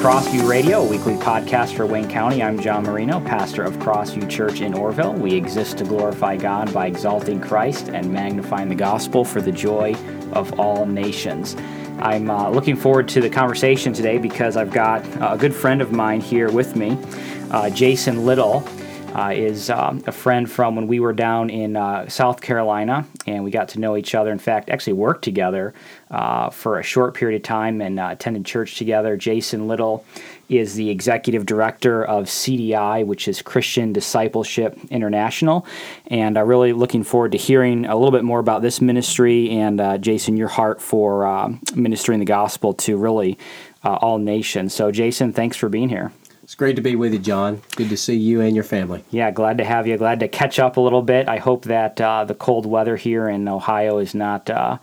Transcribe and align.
Crossview 0.00 0.48
Radio, 0.48 0.80
a 0.80 0.88
weekly 0.88 1.12
podcast 1.16 1.76
for 1.76 1.84
Wayne 1.84 2.08
County. 2.08 2.42
I'm 2.42 2.58
John 2.58 2.84
Marino, 2.84 3.20
pastor 3.20 3.64
of 3.64 3.74
Crossview 3.74 4.30
Church 4.30 4.62
in 4.62 4.72
Orrville. 4.72 5.18
We 5.18 5.34
exist 5.34 5.76
to 5.76 5.84
glorify 5.84 6.38
God 6.38 6.72
by 6.72 6.86
exalting 6.86 7.38
Christ 7.38 7.90
and 7.90 8.10
magnifying 8.10 8.70
the 8.70 8.74
gospel 8.74 9.26
for 9.26 9.42
the 9.42 9.52
joy 9.52 9.94
of 10.32 10.58
all 10.58 10.86
nations. 10.86 11.54
I'm 11.98 12.30
uh, 12.30 12.48
looking 12.48 12.76
forward 12.76 13.08
to 13.08 13.20
the 13.20 13.28
conversation 13.28 13.92
today 13.92 14.16
because 14.16 14.56
I've 14.56 14.72
got 14.72 15.04
a 15.20 15.36
good 15.36 15.54
friend 15.54 15.82
of 15.82 15.92
mine 15.92 16.22
here 16.22 16.50
with 16.50 16.76
me, 16.76 16.96
uh, 17.50 17.68
Jason 17.68 18.24
Little 18.24 18.66
uh, 19.14 19.32
is 19.34 19.70
um, 19.70 20.02
a 20.06 20.12
friend 20.12 20.50
from 20.50 20.76
when 20.76 20.86
we 20.86 21.00
were 21.00 21.12
down 21.12 21.50
in 21.50 21.76
uh, 21.76 22.08
South 22.08 22.40
Carolina, 22.40 23.06
and 23.26 23.44
we 23.44 23.50
got 23.50 23.68
to 23.70 23.80
know 23.80 23.96
each 23.96 24.14
other. 24.14 24.30
In 24.30 24.38
fact, 24.38 24.70
actually 24.70 24.94
worked 24.94 25.22
together 25.22 25.74
uh, 26.10 26.50
for 26.50 26.78
a 26.78 26.82
short 26.82 27.14
period 27.14 27.36
of 27.36 27.42
time 27.42 27.80
and 27.80 27.98
uh, 27.98 28.08
attended 28.12 28.44
church 28.44 28.76
together. 28.76 29.16
Jason 29.16 29.68
Little 29.68 30.04
is 30.48 30.74
the 30.74 30.90
executive 30.90 31.46
director 31.46 32.04
of 32.04 32.24
CDI, 32.24 33.04
which 33.06 33.28
is 33.28 33.42
Christian 33.42 33.92
Discipleship 33.92 34.78
International, 34.90 35.66
and 36.06 36.38
I'm 36.38 36.46
really 36.46 36.72
looking 36.72 37.04
forward 37.04 37.32
to 37.32 37.38
hearing 37.38 37.86
a 37.86 37.94
little 37.94 38.12
bit 38.12 38.24
more 38.24 38.40
about 38.40 38.62
this 38.62 38.80
ministry 38.80 39.50
and 39.50 39.80
uh, 39.80 39.98
Jason, 39.98 40.36
your 40.36 40.48
heart 40.48 40.80
for 40.80 41.26
uh, 41.26 41.52
ministering 41.74 42.18
the 42.18 42.24
gospel 42.24 42.74
to 42.74 42.96
really 42.96 43.38
all 43.82 44.18
nations. 44.18 44.74
So, 44.74 44.92
Jason, 44.92 45.32
thanks 45.32 45.56
for 45.56 45.68
being 45.68 45.88
here. 45.88 46.12
It's 46.50 46.56
great 46.56 46.74
to 46.74 46.82
be 46.82 46.96
with 46.96 47.12
you, 47.12 47.20
John. 47.20 47.62
Good 47.76 47.90
to 47.90 47.96
see 47.96 48.16
you 48.16 48.40
and 48.40 48.56
your 48.56 48.64
family. 48.64 49.04
Yeah, 49.12 49.30
glad 49.30 49.58
to 49.58 49.64
have 49.64 49.86
you. 49.86 49.96
Glad 49.96 50.18
to 50.18 50.26
catch 50.26 50.58
up 50.58 50.78
a 50.78 50.80
little 50.80 51.00
bit. 51.00 51.28
I 51.28 51.36
hope 51.36 51.66
that 51.66 52.00
uh, 52.00 52.24
the 52.24 52.34
cold 52.34 52.66
weather 52.66 52.96
here 52.96 53.28
in 53.28 53.46
Ohio 53.46 53.98
is 53.98 54.16
not 54.16 54.50
uh, 54.50 54.78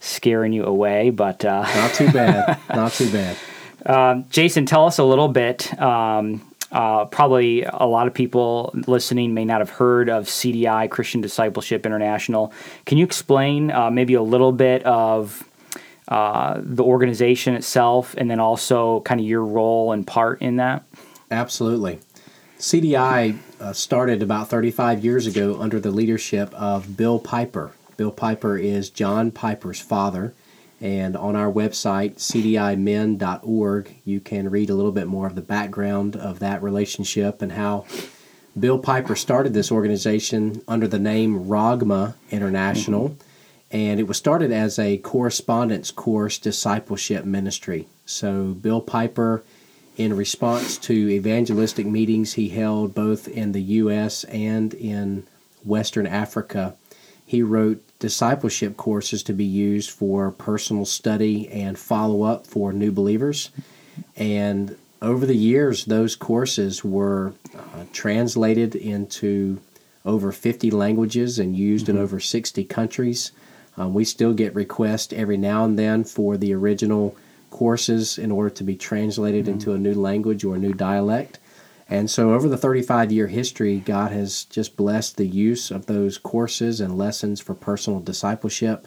scaring 0.00 0.52
you 0.52 0.66
away, 0.66 1.08
but 1.08 1.46
uh, 1.46 1.62
not 1.62 1.94
too 1.94 2.12
bad. 2.12 2.58
not 2.74 2.92
too 2.92 3.10
bad. 3.10 3.38
Um, 3.86 4.26
Jason, 4.28 4.66
tell 4.66 4.84
us 4.84 4.98
a 4.98 5.04
little 5.04 5.28
bit. 5.28 5.80
Um, 5.80 6.46
uh, 6.70 7.06
probably 7.06 7.62
a 7.62 7.86
lot 7.86 8.06
of 8.06 8.12
people 8.12 8.74
listening 8.86 9.32
may 9.32 9.46
not 9.46 9.62
have 9.62 9.70
heard 9.70 10.10
of 10.10 10.26
CDI, 10.26 10.90
Christian 10.90 11.22
Discipleship 11.22 11.86
International. 11.86 12.52
Can 12.84 12.98
you 12.98 13.06
explain 13.06 13.70
uh, 13.70 13.90
maybe 13.90 14.12
a 14.12 14.22
little 14.22 14.52
bit 14.52 14.84
of 14.84 15.47
uh, 16.08 16.60
the 16.62 16.82
organization 16.82 17.54
itself 17.54 18.14
and 18.16 18.30
then 18.30 18.40
also 18.40 19.00
kind 19.00 19.20
of 19.20 19.26
your 19.26 19.44
role 19.44 19.92
and 19.92 20.06
part 20.06 20.40
in 20.42 20.56
that? 20.56 20.82
Absolutely. 21.30 22.00
CDI 22.58 23.38
uh, 23.60 23.72
started 23.72 24.22
about 24.22 24.48
35 24.48 25.04
years 25.04 25.26
ago 25.26 25.60
under 25.60 25.78
the 25.78 25.90
leadership 25.90 26.52
of 26.54 26.96
Bill 26.96 27.18
Piper. 27.18 27.72
Bill 27.96 28.10
Piper 28.10 28.56
is 28.56 28.90
John 28.90 29.30
Piper's 29.30 29.80
father. 29.80 30.34
And 30.80 31.16
on 31.16 31.34
our 31.34 31.50
website, 31.50 32.16
cdimin.org, 32.16 33.96
you 34.04 34.20
can 34.20 34.48
read 34.48 34.70
a 34.70 34.74
little 34.74 34.92
bit 34.92 35.08
more 35.08 35.26
of 35.26 35.34
the 35.34 35.42
background 35.42 36.14
of 36.16 36.38
that 36.38 36.62
relationship 36.62 37.42
and 37.42 37.52
how 37.52 37.84
Bill 38.58 38.78
Piper 38.78 39.16
started 39.16 39.54
this 39.54 39.72
organization 39.72 40.62
under 40.68 40.86
the 40.86 40.98
name 40.98 41.48
ROGMA 41.48 42.14
International. 42.30 43.10
Mm-hmm. 43.10 43.27
And 43.70 44.00
it 44.00 44.06
was 44.08 44.16
started 44.16 44.50
as 44.50 44.78
a 44.78 44.98
correspondence 44.98 45.90
course 45.90 46.38
discipleship 46.38 47.24
ministry. 47.24 47.86
So 48.06 48.54
Bill 48.54 48.80
Piper 48.80 49.42
in 49.98 50.16
response 50.16 50.78
to 50.78 50.92
evangelistic 50.92 51.84
meetings 51.84 52.34
he 52.34 52.48
held 52.50 52.94
both 52.94 53.26
in 53.28 53.52
the 53.52 53.62
U.S. 53.62 54.24
and 54.24 54.72
in 54.74 55.26
Western 55.64 56.06
Africa. 56.06 56.76
He 57.26 57.42
wrote 57.42 57.82
discipleship 57.98 58.76
courses 58.76 59.22
to 59.24 59.32
be 59.32 59.44
used 59.44 59.90
for 59.90 60.30
personal 60.30 60.86
study 60.86 61.48
and 61.48 61.78
follow 61.78 62.22
up 62.22 62.46
for 62.46 62.72
new 62.72 62.92
believers. 62.92 63.50
And 64.16 64.76
over 65.02 65.26
the 65.26 65.36
years, 65.36 65.84
those 65.84 66.16
courses 66.16 66.84
were 66.84 67.34
uh, 67.54 67.84
translated 67.92 68.76
into 68.76 69.60
over 70.04 70.32
50 70.32 70.70
languages 70.70 71.38
and 71.38 71.56
used 71.56 71.86
mm-hmm. 71.86 71.96
in 71.96 72.02
over 72.02 72.20
60 72.20 72.64
countries. 72.64 73.32
Um, 73.78 73.94
we 73.94 74.04
still 74.04 74.34
get 74.34 74.54
requests 74.54 75.12
every 75.12 75.36
now 75.36 75.64
and 75.64 75.78
then 75.78 76.02
for 76.04 76.36
the 76.36 76.52
original 76.52 77.16
courses 77.50 78.18
in 78.18 78.30
order 78.30 78.50
to 78.50 78.64
be 78.64 78.76
translated 78.76 79.44
mm-hmm. 79.44 79.54
into 79.54 79.72
a 79.72 79.78
new 79.78 79.94
language 79.94 80.44
or 80.44 80.56
a 80.56 80.58
new 80.58 80.74
dialect. 80.74 81.38
And 81.88 82.10
so, 82.10 82.34
over 82.34 82.48
the 82.48 82.58
35 82.58 83.12
year 83.12 83.28
history, 83.28 83.78
God 83.78 84.12
has 84.12 84.44
just 84.44 84.76
blessed 84.76 85.16
the 85.16 85.26
use 85.26 85.70
of 85.70 85.86
those 85.86 86.18
courses 86.18 86.80
and 86.80 86.98
lessons 86.98 87.40
for 87.40 87.54
personal 87.54 88.00
discipleship. 88.00 88.86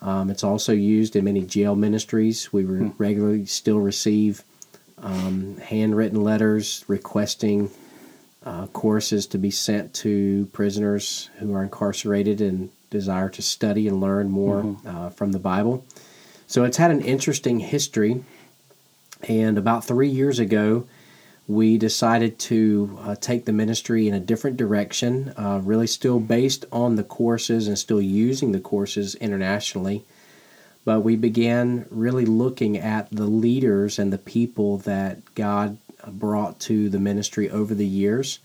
Um, 0.00 0.30
it's 0.30 0.44
also 0.44 0.72
used 0.72 1.16
in 1.16 1.24
many 1.24 1.42
jail 1.42 1.74
ministries. 1.74 2.52
We 2.52 2.64
re- 2.64 2.86
mm-hmm. 2.86 3.02
regularly 3.02 3.46
still 3.46 3.80
receive 3.80 4.44
um, 5.02 5.58
handwritten 5.58 6.22
letters 6.22 6.84
requesting 6.88 7.70
uh, 8.44 8.68
courses 8.68 9.26
to 9.26 9.38
be 9.38 9.50
sent 9.50 9.92
to 9.94 10.48
prisoners 10.52 11.28
who 11.38 11.52
are 11.54 11.62
incarcerated 11.62 12.40
and 12.40 12.70
desire 12.90 13.28
to 13.30 13.42
study 13.42 13.88
and 13.88 14.00
learn 14.00 14.30
more 14.30 14.62
mm-hmm. 14.62 14.88
uh, 14.88 15.10
from 15.10 15.32
the 15.32 15.38
Bible. 15.38 15.84
So 16.46 16.64
it's 16.64 16.78
had 16.78 16.90
an 16.90 17.02
interesting 17.02 17.60
history. 17.60 18.24
And 19.28 19.58
about 19.58 19.84
three 19.84 20.08
years 20.08 20.38
ago, 20.38 20.86
we 21.46 21.78
decided 21.78 22.38
to 22.38 22.98
uh, 23.00 23.14
take 23.14 23.46
the 23.46 23.52
ministry 23.52 24.06
in 24.06 24.14
a 24.14 24.20
different 24.20 24.58
direction, 24.58 25.32
uh, 25.36 25.60
really 25.62 25.86
still 25.86 26.20
based 26.20 26.66
on 26.70 26.96
the 26.96 27.04
courses 27.04 27.66
and 27.66 27.78
still 27.78 28.02
using 28.02 28.52
the 28.52 28.60
courses 28.60 29.14
internationally. 29.14 30.04
But 30.84 31.00
we 31.00 31.16
began 31.16 31.86
really 31.90 32.26
looking 32.26 32.76
at 32.76 33.10
the 33.10 33.24
leaders 33.24 33.98
and 33.98 34.12
the 34.12 34.18
people 34.18 34.78
that 34.78 35.34
God 35.34 35.78
brought 36.06 36.60
to 36.60 36.88
the 36.88 37.00
ministry 37.00 37.50
over 37.50 37.74
the 37.74 37.86
years. 37.86 38.38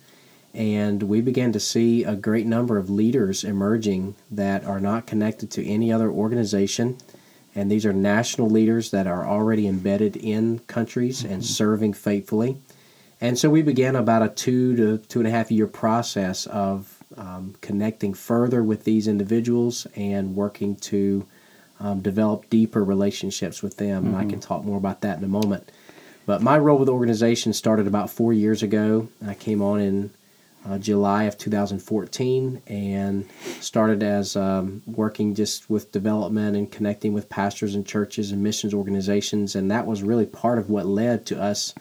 And 0.53 1.03
we 1.03 1.21
began 1.21 1.51
to 1.53 1.59
see 1.59 2.03
a 2.03 2.15
great 2.15 2.45
number 2.45 2.77
of 2.77 2.89
leaders 2.89 3.43
emerging 3.43 4.15
that 4.29 4.63
are 4.65 4.79
not 4.79 5.07
connected 5.07 5.49
to 5.51 5.65
any 5.65 5.91
other 5.91 6.11
organization 6.11 6.97
and 7.55 7.69
these 7.71 7.85
are 7.85 7.93
national 7.93 8.49
leaders 8.49 8.91
that 8.91 9.07
are 9.07 9.27
already 9.27 9.67
embedded 9.67 10.15
in 10.15 10.59
countries 10.59 11.23
mm-hmm. 11.23 11.33
and 11.33 11.45
serving 11.45 11.93
faithfully. 11.93 12.57
And 13.21 13.37
so 13.37 13.49
we 13.49 13.61
began 13.61 13.95
about 13.95 14.23
a 14.23 14.29
two 14.29 14.75
to 14.75 14.97
two 14.97 15.19
and 15.19 15.27
a 15.27 15.31
half 15.31 15.51
year 15.51 15.67
process 15.67 16.45
of 16.47 17.03
um, 17.15 17.55
connecting 17.61 18.13
further 18.13 18.63
with 18.63 18.83
these 18.83 19.07
individuals 19.07 19.85
and 19.95 20.35
working 20.35 20.75
to 20.77 21.25
um, 21.79 22.01
develop 22.01 22.49
deeper 22.49 22.83
relationships 22.83 23.61
with 23.61 23.77
them. 23.77 24.03
Mm-hmm. 24.03 24.07
And 24.07 24.17
I 24.17 24.21
can 24.21 24.39
mm-hmm. 24.39 24.39
talk 24.39 24.63
more 24.63 24.77
about 24.77 25.01
that 25.01 25.19
in 25.19 25.23
a 25.23 25.27
moment. 25.27 25.71
But 26.25 26.41
my 26.41 26.57
role 26.57 26.79
with 26.79 26.87
the 26.87 26.93
organization 26.93 27.53
started 27.53 27.85
about 27.85 28.09
four 28.09 28.33
years 28.33 28.63
ago. 28.63 29.09
I 29.25 29.33
came 29.33 29.61
on 29.61 29.79
in 29.79 30.09
uh, 30.67 30.77
July 30.77 31.23
of 31.23 31.37
2014 31.37 32.61
and 32.67 33.29
started 33.59 34.01
as 34.01 34.35
um, 34.35 34.81
working 34.85 35.35
just 35.35 35.69
with 35.69 35.91
development 35.91 36.55
and 36.55 36.71
connecting 36.71 37.13
with 37.13 37.29
pastors 37.29 37.75
and 37.75 37.85
churches 37.85 38.31
and 38.31 38.41
missions 38.41 38.73
organizations. 38.73 39.55
And 39.55 39.69
that 39.71 39.85
was 39.85 40.03
really 40.03 40.25
part 40.25 40.59
of 40.59 40.69
what 40.69 40.85
led 40.85 41.25
to 41.27 41.41
us 41.41 41.73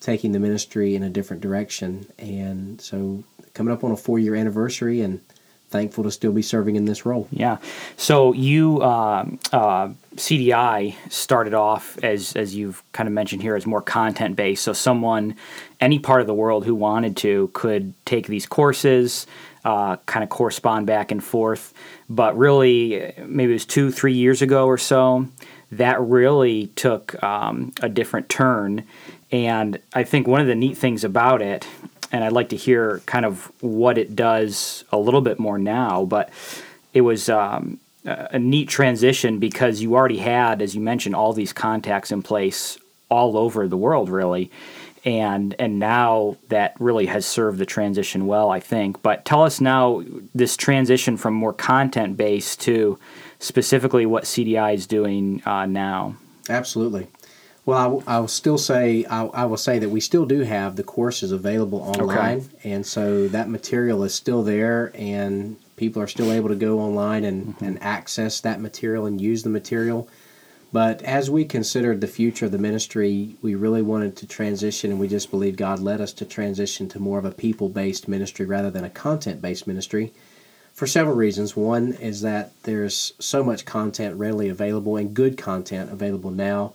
taking 0.00 0.32
the 0.32 0.38
ministry 0.38 0.94
in 0.94 1.02
a 1.02 1.10
different 1.10 1.42
direction. 1.42 2.06
And 2.18 2.80
so, 2.80 3.24
coming 3.52 3.72
up 3.72 3.84
on 3.84 3.90
a 3.90 3.96
four 3.96 4.18
year 4.18 4.34
anniversary 4.34 5.00
and 5.00 5.20
thankful 5.70 6.04
to 6.04 6.10
still 6.10 6.32
be 6.32 6.42
serving 6.42 6.76
in 6.76 6.84
this 6.84 7.06
role. 7.06 7.28
Yeah. 7.30 7.58
So 7.96 8.32
you 8.32 8.80
uh, 8.82 9.26
uh, 9.52 9.90
CDI 10.16 10.94
started 11.10 11.54
off 11.54 11.98
as 12.02 12.34
as 12.36 12.54
you've 12.54 12.82
kind 12.92 13.06
of 13.06 13.12
mentioned 13.12 13.42
here 13.42 13.56
as 13.56 13.66
more 13.66 13.82
content 13.82 14.36
based. 14.36 14.62
So 14.64 14.72
someone, 14.72 15.36
any 15.80 15.98
part 15.98 16.20
of 16.20 16.26
the 16.26 16.34
world 16.34 16.64
who 16.64 16.74
wanted 16.74 17.16
to 17.18 17.50
could 17.52 17.94
take 18.04 18.26
these 18.26 18.46
courses. 18.46 19.26
Uh, 19.62 19.96
kind 20.06 20.24
of 20.24 20.30
correspond 20.30 20.86
back 20.86 21.12
and 21.12 21.22
forth, 21.22 21.74
but 22.08 22.34
really, 22.34 23.12
maybe 23.26 23.52
it 23.52 23.56
was 23.56 23.66
two, 23.66 23.90
three 23.90 24.14
years 24.14 24.40
ago 24.40 24.64
or 24.64 24.78
so, 24.78 25.28
that 25.70 26.00
really 26.00 26.68
took 26.68 27.22
um, 27.22 27.70
a 27.82 27.88
different 27.90 28.30
turn. 28.30 28.84
And 29.30 29.78
I 29.92 30.04
think 30.04 30.26
one 30.26 30.40
of 30.40 30.46
the 30.46 30.54
neat 30.54 30.78
things 30.78 31.04
about 31.04 31.42
it 31.42 31.66
and 32.12 32.24
I'd 32.24 32.32
like 32.32 32.50
to 32.50 32.56
hear 32.56 33.00
kind 33.06 33.24
of 33.24 33.50
what 33.60 33.98
it 33.98 34.16
does 34.16 34.84
a 34.90 34.98
little 34.98 35.20
bit 35.20 35.38
more 35.38 35.58
now. 35.58 36.04
But 36.04 36.30
it 36.92 37.02
was 37.02 37.28
um, 37.28 37.78
a 38.04 38.38
neat 38.38 38.68
transition 38.68 39.38
because 39.38 39.80
you 39.80 39.94
already 39.94 40.18
had, 40.18 40.62
as 40.62 40.74
you 40.74 40.80
mentioned, 40.80 41.14
all 41.14 41.32
these 41.32 41.52
contacts 41.52 42.10
in 42.10 42.22
place 42.22 42.78
all 43.08 43.36
over 43.36 43.68
the 43.68 43.76
world, 43.76 44.08
really. 44.08 44.50
And 45.04 45.54
and 45.58 45.78
now 45.78 46.36
that 46.48 46.74
really 46.78 47.06
has 47.06 47.24
served 47.24 47.58
the 47.58 47.66
transition 47.66 48.26
well, 48.26 48.50
I 48.50 48.60
think. 48.60 49.02
But 49.02 49.24
tell 49.24 49.42
us 49.42 49.60
now 49.60 50.02
this 50.34 50.56
transition 50.56 51.16
from 51.16 51.32
more 51.32 51.54
content 51.54 52.16
based 52.18 52.60
to 52.62 52.98
specifically 53.38 54.04
what 54.04 54.24
CDI 54.24 54.74
is 54.74 54.86
doing 54.86 55.42
uh, 55.46 55.64
now. 55.64 56.16
Absolutely. 56.50 57.06
Well, 57.66 58.02
I, 58.06 58.18
will 58.18 58.28
still 58.28 58.58
say 58.58 59.04
I, 59.04 59.26
I, 59.26 59.44
will 59.44 59.58
say 59.58 59.78
that 59.78 59.90
we 59.90 60.00
still 60.00 60.24
do 60.24 60.40
have 60.40 60.76
the 60.76 60.82
courses 60.82 61.30
available 61.30 61.80
online, 61.80 62.38
okay. 62.38 62.72
and 62.72 62.86
so 62.86 63.28
that 63.28 63.48
material 63.48 64.02
is 64.02 64.14
still 64.14 64.42
there, 64.42 64.90
and 64.94 65.56
people 65.76 66.00
are 66.02 66.06
still 66.06 66.32
able 66.32 66.48
to 66.48 66.54
go 66.54 66.80
online 66.80 67.24
and, 67.24 67.48
mm-hmm. 67.48 67.64
and 67.64 67.82
access 67.82 68.40
that 68.40 68.60
material 68.60 69.06
and 69.06 69.20
use 69.20 69.42
the 69.42 69.50
material. 69.50 70.08
But 70.72 71.02
as 71.02 71.28
we 71.28 71.44
considered 71.44 72.00
the 72.00 72.06
future 72.06 72.46
of 72.46 72.52
the 72.52 72.58
ministry, 72.58 73.36
we 73.42 73.54
really 73.56 73.82
wanted 73.82 74.16
to 74.18 74.26
transition, 74.26 74.90
and 74.90 75.00
we 75.00 75.08
just 75.08 75.30
believe 75.30 75.56
God 75.56 75.80
led 75.80 76.00
us 76.00 76.12
to 76.14 76.24
transition 76.24 76.88
to 76.90 76.98
more 76.98 77.18
of 77.18 77.24
a 77.24 77.32
people 77.32 77.68
based 77.68 78.08
ministry 78.08 78.46
rather 78.46 78.70
than 78.70 78.84
a 78.84 78.90
content 78.90 79.42
based 79.42 79.66
ministry 79.66 80.12
for 80.72 80.86
several 80.86 81.16
reasons. 81.16 81.56
One 81.56 81.92
is 81.94 82.22
that 82.22 82.52
there's 82.62 83.12
so 83.18 83.44
much 83.44 83.66
content 83.66 84.16
readily 84.16 84.48
available 84.48 84.96
and 84.96 85.12
good 85.12 85.36
content 85.36 85.92
available 85.92 86.30
now 86.30 86.72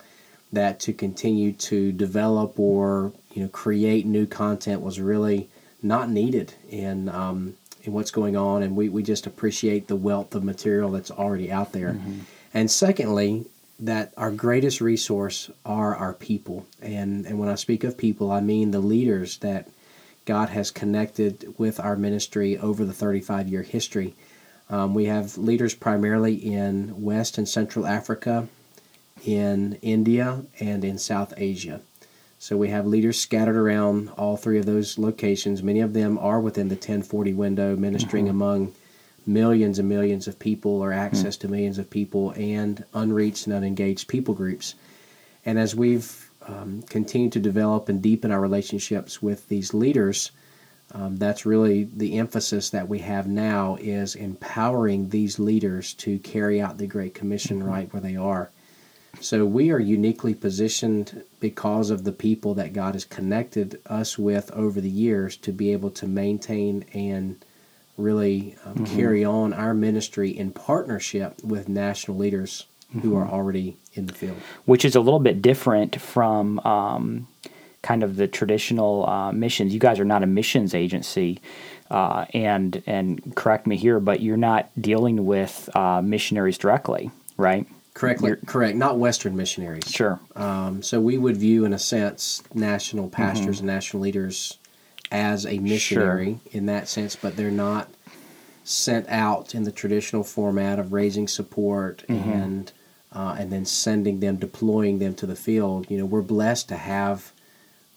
that 0.55 0.79
to 0.81 0.93
continue 0.93 1.51
to 1.53 1.91
develop 1.91 2.59
or 2.59 3.13
you 3.33 3.43
know 3.43 3.49
create 3.49 4.05
new 4.05 4.25
content 4.25 4.81
was 4.81 4.99
really 4.99 5.49
not 5.81 6.09
needed 6.09 6.53
in 6.69 7.07
um, 7.09 7.55
in 7.83 7.93
what's 7.93 8.11
going 8.11 8.35
on, 8.35 8.63
and 8.63 8.75
we, 8.75 8.89
we 8.89 9.03
just 9.03 9.27
appreciate 9.27 9.87
the 9.87 9.95
wealth 9.95 10.33
of 10.33 10.43
material 10.43 10.91
that's 10.91 11.11
already 11.11 11.51
out 11.51 11.71
there. 11.71 11.93
Mm-hmm. 11.93 12.19
And 12.53 12.71
secondly, 12.71 13.45
that 13.79 14.13
our 14.17 14.31
greatest 14.31 14.81
resource 14.81 15.49
are 15.65 15.95
our 15.95 16.13
people. 16.13 16.65
And, 16.81 17.25
and 17.25 17.37
when 17.37 17.49
I 17.49 17.55
speak 17.55 17.83
of 17.83 17.97
people, 17.97 18.31
I 18.31 18.39
mean 18.39 18.71
the 18.71 18.79
leaders 18.79 19.37
that 19.39 19.67
God 20.25 20.49
has 20.49 20.71
connected 20.71 21.53
with 21.57 21.79
our 21.79 21.95
ministry 21.95 22.57
over 22.57 22.85
the 22.85 22.93
35 22.93 23.47
year 23.47 23.63
history. 23.63 24.15
Um, 24.69 24.93
we 24.93 25.05
have 25.05 25.37
leaders 25.37 25.75
primarily 25.75 26.35
in 26.35 27.03
West 27.03 27.37
and 27.37 27.47
Central 27.47 27.85
Africa, 27.85 28.47
in 29.23 29.77
India, 29.81 30.43
and 30.59 30.83
in 30.83 30.97
South 30.97 31.33
Asia. 31.37 31.81
So 32.37 32.57
we 32.57 32.69
have 32.69 32.85
leaders 32.85 33.19
scattered 33.19 33.55
around 33.55 34.09
all 34.17 34.37
three 34.37 34.59
of 34.59 34.65
those 34.65 34.97
locations. 34.97 35.63
Many 35.63 35.79
of 35.79 35.93
them 35.93 36.17
are 36.17 36.39
within 36.39 36.67
the 36.67 36.75
1040 36.75 37.33
window, 37.33 37.75
ministering 37.75 38.25
mm-hmm. 38.25 38.35
among 38.35 38.73
millions 39.25 39.79
and 39.79 39.89
millions 39.89 40.27
of 40.27 40.37
people 40.37 40.81
or 40.81 40.93
access 40.93 41.37
mm. 41.37 41.39
to 41.39 41.47
millions 41.47 41.79
of 41.79 41.89
people 41.89 42.31
and 42.31 42.83
unreached 42.93 43.47
and 43.47 43.55
unengaged 43.55 44.07
people 44.07 44.33
groups. 44.33 44.75
And 45.45 45.57
as 45.57 45.75
we've 45.75 46.29
um, 46.47 46.83
continued 46.83 47.31
to 47.33 47.39
develop 47.39 47.89
and 47.89 48.01
deepen 48.01 48.31
our 48.31 48.39
relationships 48.39 49.21
with 49.21 49.47
these 49.47 49.73
leaders, 49.73 50.31
um, 50.91 51.17
that's 51.17 51.45
really 51.45 51.85
the 51.85 52.19
emphasis 52.19 52.69
that 52.69 52.87
we 52.87 52.99
have 52.99 53.27
now 53.27 53.77
is 53.81 54.15
empowering 54.15 55.09
these 55.09 55.39
leaders 55.39 55.93
to 55.95 56.19
carry 56.19 56.61
out 56.61 56.77
the 56.77 56.87
Great 56.87 57.15
Commission 57.15 57.59
mm-hmm. 57.59 57.69
right 57.69 57.93
where 57.93 58.01
they 58.01 58.15
are. 58.15 58.51
So 59.21 59.45
we 59.45 59.71
are 59.71 59.79
uniquely 59.79 60.33
positioned 60.33 61.23
because 61.39 61.89
of 61.89 62.03
the 62.03 62.11
people 62.11 62.53
that 62.55 62.73
God 62.73 62.93
has 62.93 63.05
connected 63.05 63.79
us 63.87 64.17
with 64.17 64.51
over 64.51 64.81
the 64.81 64.89
years 64.89 65.37
to 65.37 65.51
be 65.51 65.71
able 65.71 65.91
to 65.91 66.07
maintain 66.07 66.85
and 66.93 67.43
really 67.97 68.55
um, 68.65 68.75
mm-hmm. 68.75 68.95
carry 68.95 69.23
on 69.23 69.53
our 69.53 69.73
ministry 69.73 70.29
in 70.29 70.51
partnership 70.51 71.41
with 71.43 71.69
national 71.69 72.17
leaders 72.17 72.65
mm-hmm. 72.89 72.99
who 73.01 73.15
are 73.15 73.27
already 73.27 73.77
in 73.93 74.05
the 74.05 74.13
field. 74.13 74.37
Which 74.65 74.85
is 74.85 74.95
a 74.95 74.99
little 74.99 75.19
bit 75.19 75.41
different 75.41 75.99
from 75.99 76.59
um, 76.59 77.27
kind 77.81 78.03
of 78.03 78.17
the 78.17 78.27
traditional 78.27 79.07
uh, 79.07 79.31
missions. 79.31 79.73
You 79.73 79.79
guys 79.79 79.99
are 79.99 80.05
not 80.05 80.23
a 80.23 80.27
missions 80.27 80.73
agency. 80.73 81.39
Uh, 81.91 82.25
and 82.33 82.81
and 82.87 83.35
correct 83.35 83.67
me 83.67 83.77
here, 83.77 83.99
but 83.99 84.19
you're 84.19 84.37
not 84.37 84.69
dealing 84.81 85.23
with 85.25 85.69
uh, 85.75 86.01
missionaries 86.01 86.57
directly, 86.57 87.11
right? 87.37 87.67
Correctly, 87.95 88.27
you're, 88.27 88.37
correct. 88.45 88.75
Not 88.75 88.99
Western 88.99 89.37
missionaries. 89.37 89.89
Sure. 89.89 90.19
Um, 90.35 90.83
so 90.83 90.99
we 90.99 91.17
would 91.17 91.37
view, 91.37 91.63
in 91.63 91.71
a 91.71 91.79
sense, 91.79 92.43
national 92.53 93.09
pastors 93.09 93.57
mm-hmm. 93.57 93.59
and 93.59 93.67
national 93.67 94.03
leaders 94.03 94.57
as 95.11 95.45
a 95.45 95.59
missionary 95.59 96.39
sure. 96.43 96.51
in 96.51 96.65
that 96.65 96.89
sense, 96.89 97.15
but 97.15 97.37
they're 97.37 97.49
not 97.49 97.89
sent 98.65 99.07
out 99.07 99.55
in 99.55 99.63
the 99.63 99.71
traditional 99.71 100.25
format 100.25 100.77
of 100.77 100.91
raising 100.91 101.27
support 101.27 102.03
mm-hmm. 102.09 102.29
and 102.29 102.71
uh, 103.13 103.37
and 103.39 103.49
then 103.49 103.63
sending 103.63 104.19
them, 104.19 104.35
deploying 104.35 104.99
them 104.99 105.15
to 105.15 105.25
the 105.25 105.37
field. 105.37 105.89
You 105.89 105.97
know, 105.97 106.05
we're 106.05 106.21
blessed 106.21 106.67
to 106.67 106.75
have 106.75 107.31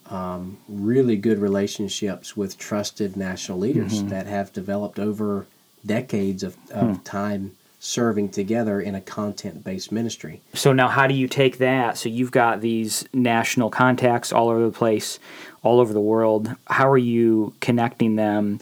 um, 0.07 0.59
really 0.69 1.17
good 1.17 1.41
relationships 1.41 2.37
with 2.37 2.57
trusted 2.57 3.17
national 3.17 3.59
leaders 3.59 3.95
mm-hmm. 3.95 4.11
that 4.11 4.29
have 4.29 4.53
developed 4.53 5.01
over 5.01 5.47
decades 5.85 6.45
of, 6.45 6.57
of 6.71 6.99
hmm. 6.99 7.03
time 7.03 7.57
serving 7.81 8.31
together 8.31 8.81
in 8.81 8.95
a 8.95 9.01
content 9.01 9.65
based 9.65 9.93
ministry. 9.93 10.41
So, 10.55 10.73
now 10.73 10.89
how 10.89 11.07
do 11.07 11.15
you 11.15 11.29
take 11.29 11.59
that? 11.59 11.99
So, 11.99 12.09
you've 12.09 12.33
got 12.33 12.61
these 12.61 13.05
national 13.13 13.71
contacts 13.71 14.33
all 14.33 14.49
over 14.49 14.65
the 14.65 14.73
place, 14.73 15.19
all 15.63 15.81
over 15.81 15.93
the 15.93 16.01
world. 16.01 16.55
How 16.67 16.89
are 16.91 16.99
you 16.99 17.55
connecting 17.61 18.17
them 18.17 18.61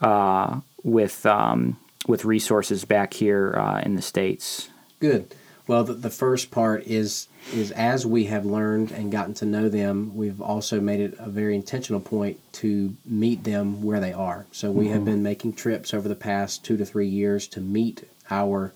uh, 0.00 0.60
with, 0.82 1.24
um, 1.26 1.78
with 2.06 2.24
resources 2.24 2.84
back 2.84 3.14
here 3.14 3.54
uh, 3.56 3.80
in 3.80 3.96
the 3.96 4.02
States? 4.02 4.68
Good. 5.00 5.34
Well, 5.66 5.82
the, 5.82 5.94
the 5.94 6.10
first 6.10 6.50
part 6.50 6.86
is 6.86 7.28
is 7.52 7.70
as 7.72 8.04
we 8.04 8.24
have 8.24 8.44
learned 8.44 8.90
and 8.90 9.12
gotten 9.12 9.34
to 9.34 9.44
know 9.44 9.68
them, 9.68 10.16
we've 10.16 10.40
also 10.40 10.80
made 10.80 11.00
it 11.00 11.14
a 11.18 11.28
very 11.28 11.54
intentional 11.54 12.00
point 12.00 12.40
to 12.52 12.96
meet 13.04 13.44
them 13.44 13.82
where 13.82 14.00
they 14.00 14.12
are. 14.12 14.46
So 14.52 14.70
we 14.70 14.86
mm-hmm. 14.86 14.94
have 14.94 15.04
been 15.04 15.22
making 15.22 15.54
trips 15.54 15.94
over 15.94 16.08
the 16.08 16.16
past 16.16 16.64
two 16.64 16.76
to 16.76 16.84
three 16.84 17.08
years 17.08 17.46
to 17.48 17.60
meet 17.60 18.08
our 18.30 18.72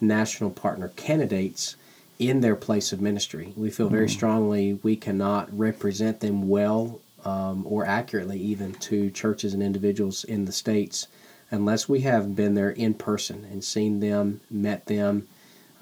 national 0.00 0.50
partner 0.50 0.88
candidates 0.96 1.76
in 2.18 2.40
their 2.40 2.56
place 2.56 2.92
of 2.92 3.00
ministry. 3.00 3.52
We 3.56 3.70
feel 3.70 3.88
very 3.88 4.06
mm. 4.06 4.10
strongly 4.10 4.74
we 4.82 4.96
cannot 4.96 5.56
represent 5.56 6.20
them 6.20 6.48
well 6.48 7.00
um, 7.24 7.64
or 7.66 7.84
accurately, 7.84 8.38
even 8.38 8.74
to 8.74 9.10
churches 9.10 9.52
and 9.52 9.62
individuals 9.62 10.22
in 10.24 10.44
the 10.44 10.52
states, 10.52 11.08
unless 11.50 11.88
we 11.88 12.00
have 12.00 12.36
been 12.36 12.54
there 12.54 12.70
in 12.70 12.94
person 12.94 13.44
and 13.50 13.64
seen 13.64 14.00
them, 14.00 14.40
met 14.48 14.86
them, 14.86 15.26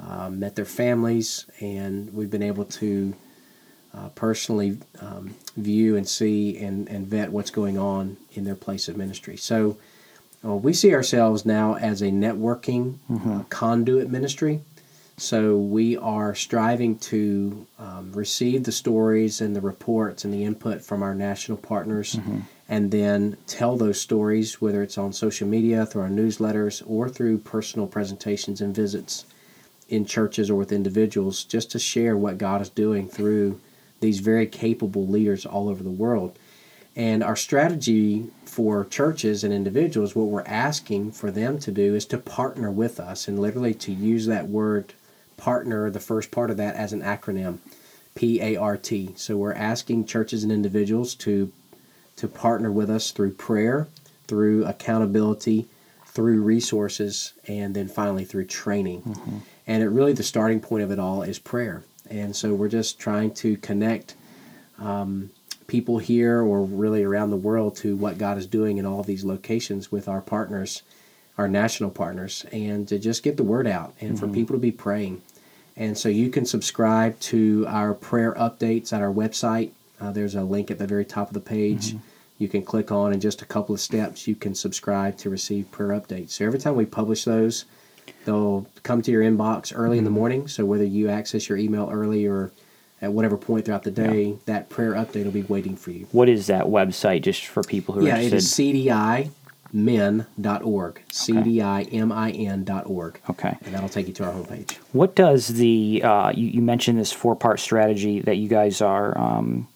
uh, 0.02 0.30
met 0.30 0.56
their 0.56 0.64
families, 0.64 1.46
and 1.60 2.12
we've 2.14 2.30
been 2.30 2.42
able 2.42 2.64
to 2.64 3.14
uh, 3.94 4.08
personally 4.14 4.78
um, 5.00 5.34
view 5.56 5.96
and 5.96 6.08
see 6.08 6.56
and, 6.58 6.88
and 6.88 7.06
vet 7.06 7.30
what's 7.30 7.50
going 7.50 7.78
on 7.78 8.16
in 8.32 8.44
their 8.44 8.56
place 8.56 8.88
of 8.88 8.96
ministry. 8.96 9.36
So 9.36 9.76
uh, 10.44 10.54
we 10.54 10.72
see 10.72 10.94
ourselves 10.94 11.46
now 11.46 11.76
as 11.76 12.02
a 12.02 12.06
networking 12.06 12.98
mm-hmm. 13.10 13.32
uh, 13.32 13.42
conduit 13.44 14.10
ministry. 14.10 14.60
So 15.16 15.56
we 15.56 15.96
are 15.96 16.34
striving 16.34 16.98
to 16.98 17.66
um, 17.78 18.12
receive 18.12 18.64
the 18.64 18.72
stories 18.72 19.40
and 19.40 19.54
the 19.54 19.60
reports 19.60 20.24
and 20.24 20.34
the 20.34 20.44
input 20.44 20.82
from 20.82 21.04
our 21.04 21.14
national 21.14 21.58
partners 21.58 22.16
mm-hmm. 22.16 22.40
and 22.68 22.90
then 22.90 23.36
tell 23.46 23.76
those 23.76 24.00
stories, 24.00 24.60
whether 24.60 24.82
it's 24.82 24.98
on 24.98 25.12
social 25.12 25.46
media, 25.46 25.86
through 25.86 26.02
our 26.02 26.08
newsletters, 26.08 26.82
or 26.86 27.08
through 27.08 27.38
personal 27.38 27.86
presentations 27.86 28.60
and 28.60 28.74
visits 28.74 29.24
in 29.88 30.04
churches 30.04 30.50
or 30.50 30.56
with 30.56 30.72
individuals, 30.72 31.44
just 31.44 31.70
to 31.70 31.78
share 31.78 32.16
what 32.16 32.38
God 32.38 32.60
is 32.60 32.68
doing 32.68 33.08
through 33.08 33.60
these 34.00 34.18
very 34.18 34.46
capable 34.46 35.06
leaders 35.06 35.46
all 35.46 35.68
over 35.68 35.82
the 35.82 35.90
world. 35.90 36.36
And 36.96 37.24
our 37.24 37.36
strategy 37.36 38.30
for 38.44 38.84
churches 38.84 39.42
and 39.42 39.52
individuals, 39.52 40.14
what 40.14 40.28
we're 40.28 40.44
asking 40.46 41.12
for 41.12 41.30
them 41.30 41.58
to 41.58 41.72
do 41.72 41.94
is 41.94 42.06
to 42.06 42.18
partner 42.18 42.70
with 42.70 43.00
us 43.00 43.26
and 43.26 43.38
literally 43.38 43.74
to 43.74 43.92
use 43.92 44.26
that 44.26 44.48
word 44.48 44.94
partner, 45.36 45.90
the 45.90 45.98
first 45.98 46.30
part 46.30 46.50
of 46.50 46.56
that, 46.56 46.76
as 46.76 46.92
an 46.92 47.02
acronym 47.02 47.58
P 48.14 48.40
A 48.40 48.56
R 48.56 48.76
T. 48.76 49.10
So 49.16 49.36
we're 49.36 49.54
asking 49.54 50.06
churches 50.06 50.44
and 50.44 50.52
individuals 50.52 51.16
to, 51.16 51.50
to 52.14 52.28
partner 52.28 52.70
with 52.70 52.88
us 52.88 53.10
through 53.10 53.32
prayer, 53.32 53.88
through 54.28 54.64
accountability, 54.64 55.66
through 56.06 56.42
resources, 56.42 57.32
and 57.48 57.74
then 57.74 57.88
finally 57.88 58.24
through 58.24 58.46
training. 58.46 59.02
Mm-hmm. 59.02 59.38
And 59.66 59.82
it 59.82 59.88
really, 59.88 60.12
the 60.12 60.22
starting 60.22 60.60
point 60.60 60.84
of 60.84 60.92
it 60.92 61.00
all 61.00 61.22
is 61.22 61.40
prayer. 61.40 61.82
And 62.08 62.36
so 62.36 62.54
we're 62.54 62.68
just 62.68 63.00
trying 63.00 63.34
to 63.34 63.56
connect. 63.56 64.14
Um, 64.78 65.30
people 65.66 65.98
here 65.98 66.40
or 66.40 66.62
really 66.62 67.02
around 67.02 67.30
the 67.30 67.36
world 67.36 67.76
to 67.76 67.96
what 67.96 68.18
God 68.18 68.38
is 68.38 68.46
doing 68.46 68.78
in 68.78 68.86
all 68.86 69.02
these 69.02 69.24
locations 69.24 69.90
with 69.90 70.08
our 70.08 70.20
partners, 70.20 70.82
our 71.38 71.48
national 71.48 71.90
partners, 71.90 72.44
and 72.52 72.86
to 72.88 72.98
just 72.98 73.22
get 73.22 73.36
the 73.36 73.42
word 73.42 73.66
out 73.66 73.94
and 74.00 74.16
mm-hmm. 74.16 74.26
for 74.26 74.32
people 74.32 74.54
to 74.54 74.60
be 74.60 74.72
praying. 74.72 75.22
And 75.76 75.98
so 75.98 76.08
you 76.08 76.30
can 76.30 76.44
subscribe 76.44 77.18
to 77.20 77.64
our 77.68 77.94
prayer 77.94 78.34
updates 78.34 78.92
at 78.92 79.02
our 79.02 79.12
website. 79.12 79.70
Uh, 80.00 80.12
there's 80.12 80.34
a 80.34 80.44
link 80.44 80.70
at 80.70 80.78
the 80.78 80.86
very 80.86 81.04
top 81.04 81.28
of 81.28 81.34
the 81.34 81.40
page. 81.40 81.88
Mm-hmm. 81.88 81.98
You 82.38 82.48
can 82.48 82.62
click 82.62 82.92
on, 82.92 83.12
in 83.12 83.20
just 83.20 83.42
a 83.42 83.46
couple 83.46 83.74
of 83.74 83.80
steps, 83.80 84.28
you 84.28 84.34
can 84.34 84.54
subscribe 84.54 85.16
to 85.18 85.30
receive 85.30 85.70
prayer 85.70 85.98
updates. 85.98 86.30
So 86.30 86.44
every 86.44 86.58
time 86.58 86.76
we 86.76 86.84
publish 86.84 87.24
those, 87.24 87.64
they'll 88.24 88.66
come 88.82 89.02
to 89.02 89.10
your 89.10 89.22
inbox 89.22 89.72
early 89.74 89.96
mm-hmm. 89.96 89.98
in 89.98 90.04
the 90.04 90.10
mm-hmm. 90.10 90.18
morning. 90.18 90.48
So 90.48 90.64
whether 90.64 90.84
you 90.84 91.08
access 91.08 91.48
your 91.48 91.58
email 91.58 91.88
early 91.90 92.26
or 92.26 92.52
at 93.04 93.12
whatever 93.12 93.36
point 93.36 93.66
throughout 93.66 93.82
the 93.82 93.90
day, 93.90 94.22
yeah. 94.22 94.34
that 94.46 94.70
prayer 94.70 94.92
update 94.92 95.24
will 95.24 95.30
be 95.30 95.42
waiting 95.42 95.76
for 95.76 95.90
you. 95.90 96.06
What 96.12 96.28
is 96.28 96.46
that 96.46 96.64
website, 96.64 97.22
just 97.22 97.46
for 97.46 97.62
people 97.62 97.94
who 97.94 98.06
yeah, 98.06 98.16
are 98.16 98.20
interested? 98.20 98.62
Yeah, 98.62 99.18
it 99.18 99.26
is 99.26 99.32
cdimin.org. 99.72 101.02
Cdimin.org. 101.10 103.20
Okay. 103.30 103.56
And 103.62 103.74
that'll 103.74 103.88
take 103.88 104.08
you 104.08 104.14
to 104.14 104.24
our 104.24 104.32
homepage. 104.32 104.72
What 104.92 105.14
does 105.14 105.48
the, 105.48 106.02
uh, 106.02 106.32
you, 106.34 106.48
you, 106.48 106.62
mentioned 106.62 106.98
this 106.98 107.12
four 107.12 107.36
part 107.36 107.60
strategy 107.60 108.20
that 108.20 108.36
you 108.36 108.48
guys 108.48 108.80
are 108.80 109.16
um, 109.18 109.68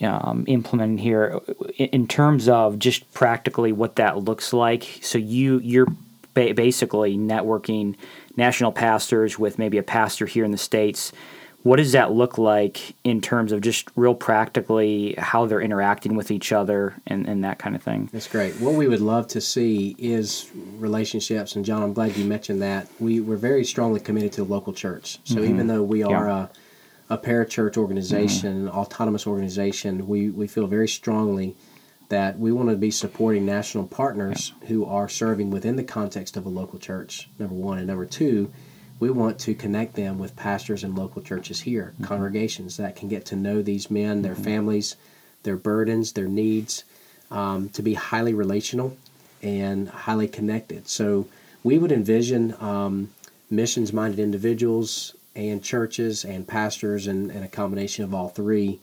um, 0.00 0.44
implementing 0.46 0.98
here 0.98 1.40
in 1.76 2.08
terms 2.08 2.48
of 2.48 2.78
just 2.78 3.12
practically 3.12 3.72
what 3.72 3.96
that 3.96 4.16
looks 4.18 4.54
like. 4.54 5.00
So 5.02 5.18
you, 5.18 5.58
you're 5.58 5.88
ba- 6.34 6.54
basically 6.54 7.18
networking 7.18 7.96
national 8.36 8.72
pastors 8.72 9.38
with 9.38 9.58
maybe 9.58 9.78
a 9.78 9.82
pastor 9.82 10.26
here 10.26 10.44
in 10.44 10.52
the 10.52 10.58
states. 10.58 11.12
What 11.66 11.78
does 11.78 11.90
that 11.92 12.12
look 12.12 12.38
like 12.38 12.94
in 13.02 13.20
terms 13.20 13.50
of 13.50 13.60
just 13.60 13.88
real 13.96 14.14
practically 14.14 15.16
how 15.18 15.46
they're 15.46 15.60
interacting 15.60 16.14
with 16.14 16.30
each 16.30 16.52
other 16.52 16.94
and, 17.08 17.26
and 17.26 17.42
that 17.42 17.58
kind 17.58 17.74
of 17.74 17.82
thing? 17.82 18.08
That's 18.12 18.28
great. 18.28 18.54
What 18.60 18.74
we 18.74 18.86
would 18.86 19.00
love 19.00 19.26
to 19.28 19.40
see 19.40 19.96
is 19.98 20.48
relationships, 20.54 21.56
and 21.56 21.64
John, 21.64 21.82
I'm 21.82 21.92
glad 21.92 22.16
you 22.16 22.24
mentioned 22.24 22.62
that. 22.62 22.86
We, 23.00 23.18
we're 23.18 23.34
very 23.34 23.64
strongly 23.64 23.98
committed 23.98 24.30
to 24.34 24.44
the 24.44 24.48
local 24.48 24.72
church. 24.72 25.18
So 25.24 25.34
mm-hmm. 25.40 25.54
even 25.54 25.66
though 25.66 25.82
we 25.82 26.04
are 26.04 26.28
yeah. 26.28 26.46
a, 27.10 27.14
a 27.14 27.18
parachurch 27.18 27.76
organization, 27.76 28.68
mm-hmm. 28.68 28.78
autonomous 28.78 29.26
organization, 29.26 30.06
we, 30.06 30.30
we 30.30 30.46
feel 30.46 30.68
very 30.68 30.86
strongly 30.86 31.56
that 32.10 32.38
we 32.38 32.52
want 32.52 32.68
to 32.68 32.76
be 32.76 32.92
supporting 32.92 33.44
national 33.44 33.88
partners 33.88 34.52
yeah. 34.62 34.68
who 34.68 34.84
are 34.84 35.08
serving 35.08 35.50
within 35.50 35.74
the 35.74 35.82
context 35.82 36.36
of 36.36 36.46
a 36.46 36.48
local 36.48 36.78
church, 36.78 37.28
number 37.40 37.56
one. 37.56 37.78
And 37.78 37.88
number 37.88 38.06
two, 38.06 38.52
we 38.98 39.10
want 39.10 39.38
to 39.40 39.54
connect 39.54 39.94
them 39.94 40.18
with 40.18 40.36
pastors 40.36 40.82
and 40.82 40.96
local 40.96 41.22
churches 41.22 41.60
here, 41.60 41.92
mm-hmm. 41.94 42.04
congregations 42.04 42.76
that 42.78 42.96
can 42.96 43.08
get 43.08 43.26
to 43.26 43.36
know 43.36 43.62
these 43.62 43.90
men, 43.90 44.22
their 44.22 44.34
mm-hmm. 44.34 44.42
families, 44.42 44.96
their 45.42 45.56
burdens, 45.56 46.12
their 46.12 46.28
needs, 46.28 46.84
um, 47.30 47.68
to 47.70 47.82
be 47.82 47.94
highly 47.94 48.34
relational 48.34 48.96
and 49.42 49.88
highly 49.88 50.28
connected. 50.28 50.88
So 50.88 51.26
we 51.62 51.78
would 51.78 51.92
envision 51.92 52.54
um, 52.60 53.10
missions 53.50 53.92
minded 53.92 54.18
individuals 54.18 55.14
and 55.34 55.62
churches 55.62 56.24
and 56.24 56.46
pastors 56.46 57.06
and, 57.06 57.30
and, 57.30 57.44
a 57.44 57.48
combination 57.48 58.04
of 58.04 58.14
all 58.14 58.28
three 58.28 58.80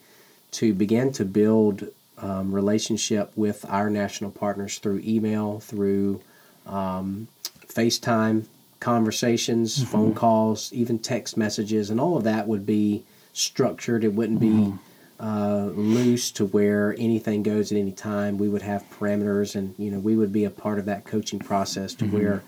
to 0.52 0.74
begin 0.74 1.12
to 1.14 1.26
build 1.26 1.88
um, 2.20 2.54
relationship 2.54 3.32
with 3.36 3.66
our 3.68 3.90
national 3.90 4.30
partners 4.30 4.78
through 4.78 5.02
email, 5.04 5.60
through 5.60 6.22
um, 6.68 7.28
FaceTime, 7.68 8.46
conversations, 8.84 9.80
mm-hmm. 9.80 9.92
phone 9.92 10.14
calls, 10.14 10.72
even 10.74 11.00
text 11.00 11.38
messages, 11.38 11.90
and 11.90 12.00
all 12.00 12.18
of 12.18 12.24
that 12.26 12.48
would 12.48 12.66
be 12.66 13.04
structured. 13.32 14.04
It 14.04 14.14
wouldn't 14.14 14.42
mm-hmm. 14.42 14.72
be 14.72 14.80
uh, 15.20 15.70
loose 15.74 16.32
to 16.32 16.46
where 16.46 16.94
anything 17.00 17.44
goes 17.44 17.72
at 17.72 17.78
any 17.78 17.94
time. 17.94 18.38
We 18.38 18.50
would 18.50 18.62
have 18.62 18.84
parameters, 18.92 19.56
and 19.56 19.74
you 19.78 19.90
know 19.90 20.00
we 20.00 20.18
would 20.18 20.34
be 20.34 20.44
a 20.44 20.50
part 20.50 20.80
of 20.80 20.86
that 20.86 21.06
coaching 21.06 21.40
process 21.40 21.94
to 21.96 22.06
mm-hmm. 22.06 22.18
where 22.18 22.44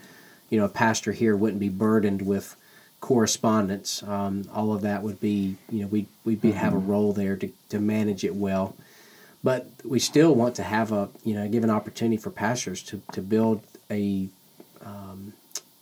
you 0.50 0.58
know 0.58 0.66
a 0.66 0.68
pastor 0.68 1.12
here 1.12 1.34
wouldn't 1.34 1.60
be 1.60 1.70
burdened 1.70 2.22
with 2.22 2.54
correspondence. 3.00 4.02
Um, 4.02 4.48
all 4.52 4.74
of 4.74 4.82
that 4.82 5.02
would 5.02 5.20
be 5.20 5.56
you 5.70 5.80
know 5.82 5.86
we 5.86 6.06
we'd 6.24 6.42
be, 6.42 6.52
have 6.52 6.74
a 6.74 6.76
mm-hmm. 6.76 6.90
role 6.90 7.12
there 7.14 7.36
to, 7.36 7.50
to 7.70 7.80
manage 7.80 8.24
it 8.24 8.34
well. 8.34 8.76
But 9.42 9.70
we 9.84 10.00
still 10.00 10.34
want 10.34 10.54
to 10.56 10.62
have 10.64 10.92
a 10.92 11.08
you 11.24 11.34
know 11.34 11.48
give 11.48 11.64
an 11.64 11.70
opportunity 11.70 12.18
for 12.18 12.30
pastors 12.30 12.82
to, 12.84 13.00
to 13.12 13.22
build 13.22 13.62
a 13.90 14.28
um, 14.84 15.32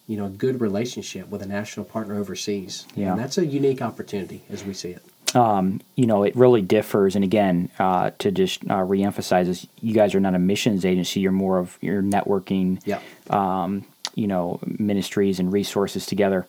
you 0.07 0.17
know, 0.17 0.27
a 0.27 0.31
good 0.31 0.61
relationship 0.61 1.29
with 1.29 1.43
a 1.43 1.47
national 1.47 1.87
partner 1.87 2.19
overseas. 2.19 2.87
Yeah. 2.95 3.13
And 3.13 3.21
that's 3.21 3.39
a 3.39 3.47
unique 3.47 3.81
opportunity 3.81 4.43
as 4.51 4.65
we 4.65 4.75
see 4.75 4.91
it. 4.91 5.03
Um, 5.35 5.81
you 5.97 6.07
know, 6.07 6.23
it 6.23 6.37
really 6.37 6.63
differs. 6.63 7.17
And 7.17 7.25
again, 7.25 7.71
uh, 7.79 8.11
to 8.19 8.31
just 8.31 8.63
uh, 8.65 8.85
reemphasize 8.85 9.47
this, 9.47 9.67
you 9.81 9.95
guys 9.95 10.15
are 10.15 10.21
not 10.21 10.35
a 10.35 10.39
missions 10.39 10.85
agency. 10.85 11.21
You're 11.21 11.33
more 11.33 11.59
of 11.59 11.77
your 11.81 12.03
networking, 12.03 12.81
yeah. 12.85 13.01
um, 13.31 13.85
you 14.15 14.27
know, 14.27 14.61
ministries 14.65 15.41
and 15.41 15.53
resources 15.53 16.07
together. 16.07 16.47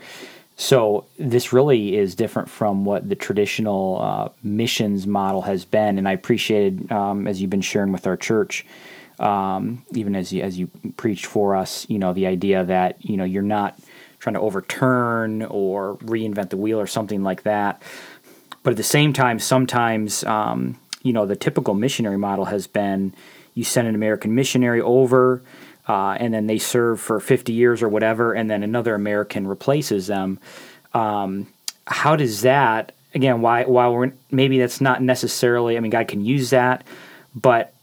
So 0.57 1.05
this 1.17 1.51
really 1.51 1.97
is 1.97 2.15
different 2.15 2.50
from 2.50 2.85
what 2.85 3.09
the 3.09 3.15
traditional 3.15 4.00
uh, 4.01 4.29
missions 4.43 5.05
model 5.05 5.41
has 5.41 5.65
been. 5.65 5.97
And 5.97 6.07
I 6.07 6.13
appreciated, 6.13 6.91
um, 6.91 7.27
as 7.27 7.41
you've 7.41 7.50
been 7.50 7.62
sharing 7.62 7.91
with 7.91 8.07
our 8.07 8.15
church, 8.15 8.65
um, 9.19 9.86
even 9.93 10.15
as 10.15 10.31
you, 10.31 10.41
as 10.41 10.57
you 10.57 10.69
preached 10.98 11.25
for 11.25 11.55
us, 11.55 11.86
you 11.89 12.00
know, 12.00 12.13
the 12.13 12.27
idea 12.27 12.63
that 12.63 13.03
you 13.03 13.17
know 13.17 13.24
you're 13.24 13.43
not 13.43 13.77
trying 14.19 14.34
to 14.34 14.39
overturn 14.39 15.43
or 15.43 15.98
reinvent 15.98 16.50
the 16.50 16.57
wheel 16.57 16.79
or 16.79 16.88
something 16.88 17.24
like 17.24 17.43
that. 17.43 17.81
But 18.63 18.72
at 18.72 18.77
the 18.77 18.84
same 18.84 19.13
time, 19.13 19.39
sometimes 19.39 20.24
um, 20.24 20.79
you 21.01 21.13
know 21.13 21.25
the 21.25 21.36
typical 21.36 21.74
missionary 21.74 22.17
model 22.17 22.45
has 22.45 22.67
been 22.67 23.13
you 23.53 23.63
send 23.63 23.88
an 23.88 23.95
American 23.95 24.36
missionary 24.36 24.81
over. 24.81 25.41
Uh, 25.88 26.17
and 26.19 26.34
then 26.34 26.48
they 26.48 26.57
serve 26.57 27.00
for 27.00 27.19
50 27.19 27.53
years 27.53 27.84
or 27.84 27.88
whatever, 27.88 28.34
and 28.34 28.50
then 28.50 28.63
another 28.63 28.95
American 28.95 29.45
replaces 29.45 30.07
them. 30.07 30.39
Um, 30.95 31.45
how 31.86 32.15
does 32.15 32.41
that 32.41 32.93
again? 33.13 33.41
Why? 33.41 33.65
While 33.65 33.93
we're 33.93 34.13
maybe 34.31 34.57
that's 34.57 34.81
not 34.81 35.03
necessarily. 35.03 35.77
I 35.77 35.79
mean, 35.79 35.91
God 35.91 36.07
can 36.07 36.25
use 36.25 36.50
that, 36.50 36.86
but 37.36 37.75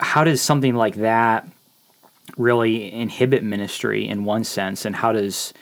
how 0.00 0.24
does 0.24 0.40
something 0.40 0.74
like 0.74 0.96
that 0.96 1.48
really 2.36 2.92
inhibit 2.92 3.42
ministry 3.42 4.08
in 4.08 4.24
one 4.24 4.44
sense, 4.44 4.84
and 4.84 4.96
how 4.96 5.12
does 5.12 5.52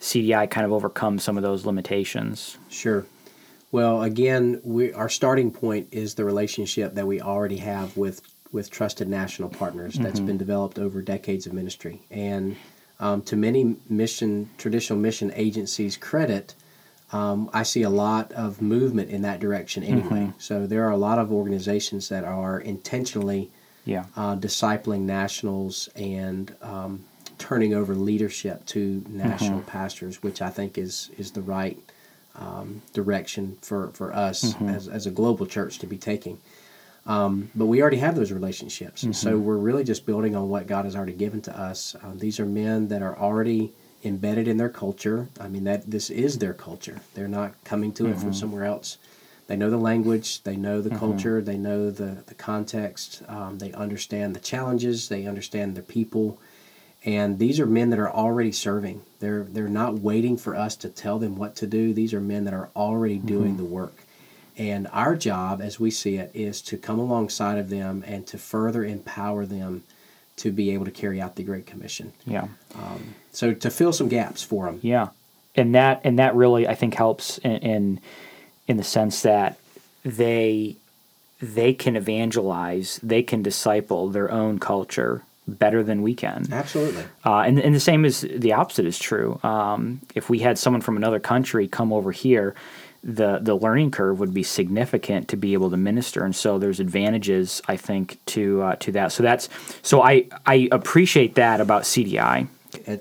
CDI 0.00 0.48
kind 0.50 0.64
of 0.64 0.72
overcome 0.72 1.18
some 1.18 1.36
of 1.36 1.42
those 1.42 1.66
limitations? 1.66 2.56
Sure. 2.70 3.04
Well, 3.70 4.02
again, 4.02 4.60
we, 4.64 4.92
our 4.92 5.08
starting 5.08 5.50
point 5.50 5.88
is 5.90 6.14
the 6.14 6.24
relationship 6.24 6.94
that 6.94 7.06
we 7.06 7.20
already 7.20 7.58
have 7.58 7.96
with 7.96 8.22
with 8.50 8.70
trusted 8.70 9.08
national 9.08 9.50
partners 9.50 9.94
mm-hmm. 9.94 10.04
that's 10.04 10.20
been 10.20 10.38
developed 10.38 10.78
over 10.78 11.02
decades 11.02 11.46
of 11.46 11.52
ministry. 11.52 12.00
And 12.10 12.56
um, 12.98 13.20
to 13.22 13.36
many 13.36 13.76
mission 13.90 14.48
traditional 14.56 14.98
mission 14.98 15.30
agencies' 15.34 15.98
credit, 15.98 16.54
um, 17.12 17.50
I 17.52 17.62
see 17.62 17.82
a 17.82 17.90
lot 17.90 18.32
of 18.32 18.62
movement 18.62 19.10
in 19.10 19.20
that 19.22 19.40
direction 19.40 19.82
anyway. 19.82 20.28
Mm-hmm. 20.28 20.38
So 20.38 20.66
there 20.66 20.86
are 20.86 20.90
a 20.90 20.96
lot 20.96 21.18
of 21.18 21.30
organizations 21.30 22.08
that 22.08 22.24
are 22.24 22.58
intentionally 22.58 23.50
yeah. 23.84 24.04
uh, 24.16 24.36
discipling 24.36 25.00
nationals 25.00 25.88
and 25.96 26.54
um, 26.62 27.04
turning 27.38 27.74
over 27.74 27.94
leadership 27.94 28.64
to 28.66 29.04
national 29.08 29.60
mm-hmm. 29.60 29.68
pastors, 29.68 30.22
which 30.22 30.42
I 30.42 30.50
think 30.50 30.76
is 30.76 31.10
is 31.16 31.32
the 31.32 31.42
right 31.42 31.78
um, 32.34 32.82
direction 32.92 33.58
for 33.62 33.88
for 33.88 34.12
us 34.12 34.52
mm-hmm. 34.52 34.68
as 34.68 34.88
as 34.88 35.06
a 35.06 35.10
global 35.10 35.46
church 35.46 35.78
to 35.80 35.86
be 35.86 35.98
taking. 35.98 36.38
Um, 37.06 37.50
but 37.54 37.66
we 37.66 37.80
already 37.80 37.96
have 37.98 38.16
those 38.16 38.32
relationships, 38.32 39.02
mm-hmm. 39.02 39.12
so 39.12 39.38
we're 39.38 39.56
really 39.56 39.84
just 39.84 40.04
building 40.04 40.36
on 40.36 40.50
what 40.50 40.66
God 40.66 40.84
has 40.84 40.94
already 40.94 41.14
given 41.14 41.40
to 41.42 41.58
us. 41.58 41.96
Um, 42.02 42.18
these 42.18 42.38
are 42.38 42.44
men 42.44 42.88
that 42.88 43.00
are 43.00 43.18
already 43.18 43.72
embedded 44.04 44.46
in 44.46 44.58
their 44.58 44.68
culture. 44.68 45.28
I 45.40 45.48
mean 45.48 45.64
that 45.64 45.90
this 45.90 46.10
is 46.10 46.38
their 46.38 46.52
culture. 46.52 47.00
They're 47.14 47.28
not 47.28 47.52
coming 47.64 47.92
to 47.94 48.06
it 48.06 48.14
from 48.16 48.30
mm-hmm. 48.30 48.32
somewhere 48.32 48.64
else 48.64 48.98
they 49.48 49.56
know 49.56 49.70
the 49.70 49.78
language, 49.78 50.42
they 50.44 50.56
know 50.56 50.80
the 50.80 50.90
mm-hmm. 50.90 50.98
culture, 50.98 51.40
they 51.40 51.56
know 51.56 51.90
the, 51.90 52.22
the 52.26 52.34
context, 52.34 53.22
um, 53.28 53.58
they 53.58 53.72
understand 53.72 54.36
the 54.36 54.40
challenges, 54.40 55.08
they 55.08 55.26
understand 55.26 55.74
the 55.74 55.82
people. 55.82 56.38
And 57.04 57.38
these 57.38 57.58
are 57.58 57.66
men 57.66 57.90
that 57.90 57.98
are 57.98 58.10
already 58.10 58.52
serving. 58.52 59.02
They're, 59.20 59.44
they're 59.44 59.68
not 59.68 60.00
waiting 60.00 60.36
for 60.36 60.54
us 60.54 60.76
to 60.76 60.90
tell 60.90 61.18
them 61.18 61.36
what 61.36 61.56
to 61.56 61.66
do. 61.66 61.94
These 61.94 62.12
are 62.12 62.20
men 62.20 62.44
that 62.44 62.54
are 62.54 62.68
already 62.76 63.16
mm-hmm. 63.16 63.26
doing 63.26 63.56
the 63.56 63.64
work. 63.64 63.94
And 64.58 64.86
our 64.92 65.16
job, 65.16 65.62
as 65.62 65.80
we 65.80 65.90
see 65.90 66.16
it, 66.16 66.30
is 66.34 66.60
to 66.62 66.76
come 66.76 66.98
alongside 66.98 67.58
of 67.58 67.70
them 67.70 68.04
and 68.06 68.26
to 68.26 68.36
further 68.36 68.84
empower 68.84 69.46
them 69.46 69.84
to 70.36 70.52
be 70.52 70.70
able 70.70 70.84
to 70.84 70.90
carry 70.90 71.20
out 71.20 71.36
the 71.36 71.42
Great 71.42 71.66
Commission. 71.66 72.12
Yeah. 72.26 72.48
Um, 72.74 73.14
so 73.32 73.54
to 73.54 73.70
fill 73.70 73.92
some 73.92 74.08
gaps 74.08 74.42
for 74.42 74.66
them. 74.66 74.80
Yeah. 74.82 75.08
And 75.54 75.74
that 75.74 76.00
and 76.04 76.18
that 76.18 76.34
really 76.34 76.68
I 76.68 76.74
think 76.74 76.94
helps 76.94 77.38
in, 77.38 77.56
in 77.56 78.00
in 78.68 78.76
the 78.76 78.84
sense 78.84 79.22
that 79.22 79.58
they 80.04 80.76
they 81.40 81.72
can 81.72 81.96
evangelize, 81.96 82.98
they 83.02 83.22
can 83.22 83.42
disciple 83.42 84.08
their 84.08 84.30
own 84.30 84.58
culture 84.58 85.22
better 85.46 85.82
than 85.82 86.02
we 86.02 86.14
can. 86.14 86.46
Absolutely. 86.52 87.04
Uh, 87.24 87.40
and, 87.40 87.58
and 87.58 87.74
the 87.74 87.80
same 87.80 88.04
is 88.04 88.20
the 88.20 88.52
opposite 88.52 88.84
is 88.84 88.98
true. 88.98 89.40
Um, 89.42 90.00
if 90.14 90.28
we 90.28 90.40
had 90.40 90.58
someone 90.58 90.82
from 90.82 90.96
another 90.96 91.20
country 91.20 91.66
come 91.66 91.92
over 91.92 92.12
here, 92.12 92.54
the 93.04 93.38
the 93.38 93.54
learning 93.54 93.92
curve 93.92 94.18
would 94.18 94.34
be 94.34 94.42
significant 94.42 95.28
to 95.28 95.36
be 95.36 95.52
able 95.52 95.70
to 95.70 95.76
minister, 95.76 96.24
and 96.24 96.34
so 96.34 96.58
there's 96.58 96.80
advantages 96.80 97.62
I 97.68 97.76
think 97.76 98.18
to 98.26 98.60
uh, 98.62 98.76
to 98.76 98.92
that. 98.92 99.12
So 99.12 99.22
that's 99.22 99.48
so 99.82 100.02
I 100.02 100.26
I 100.44 100.68
appreciate 100.72 101.36
that 101.36 101.60
about 101.60 101.84
CDI. 101.84 102.48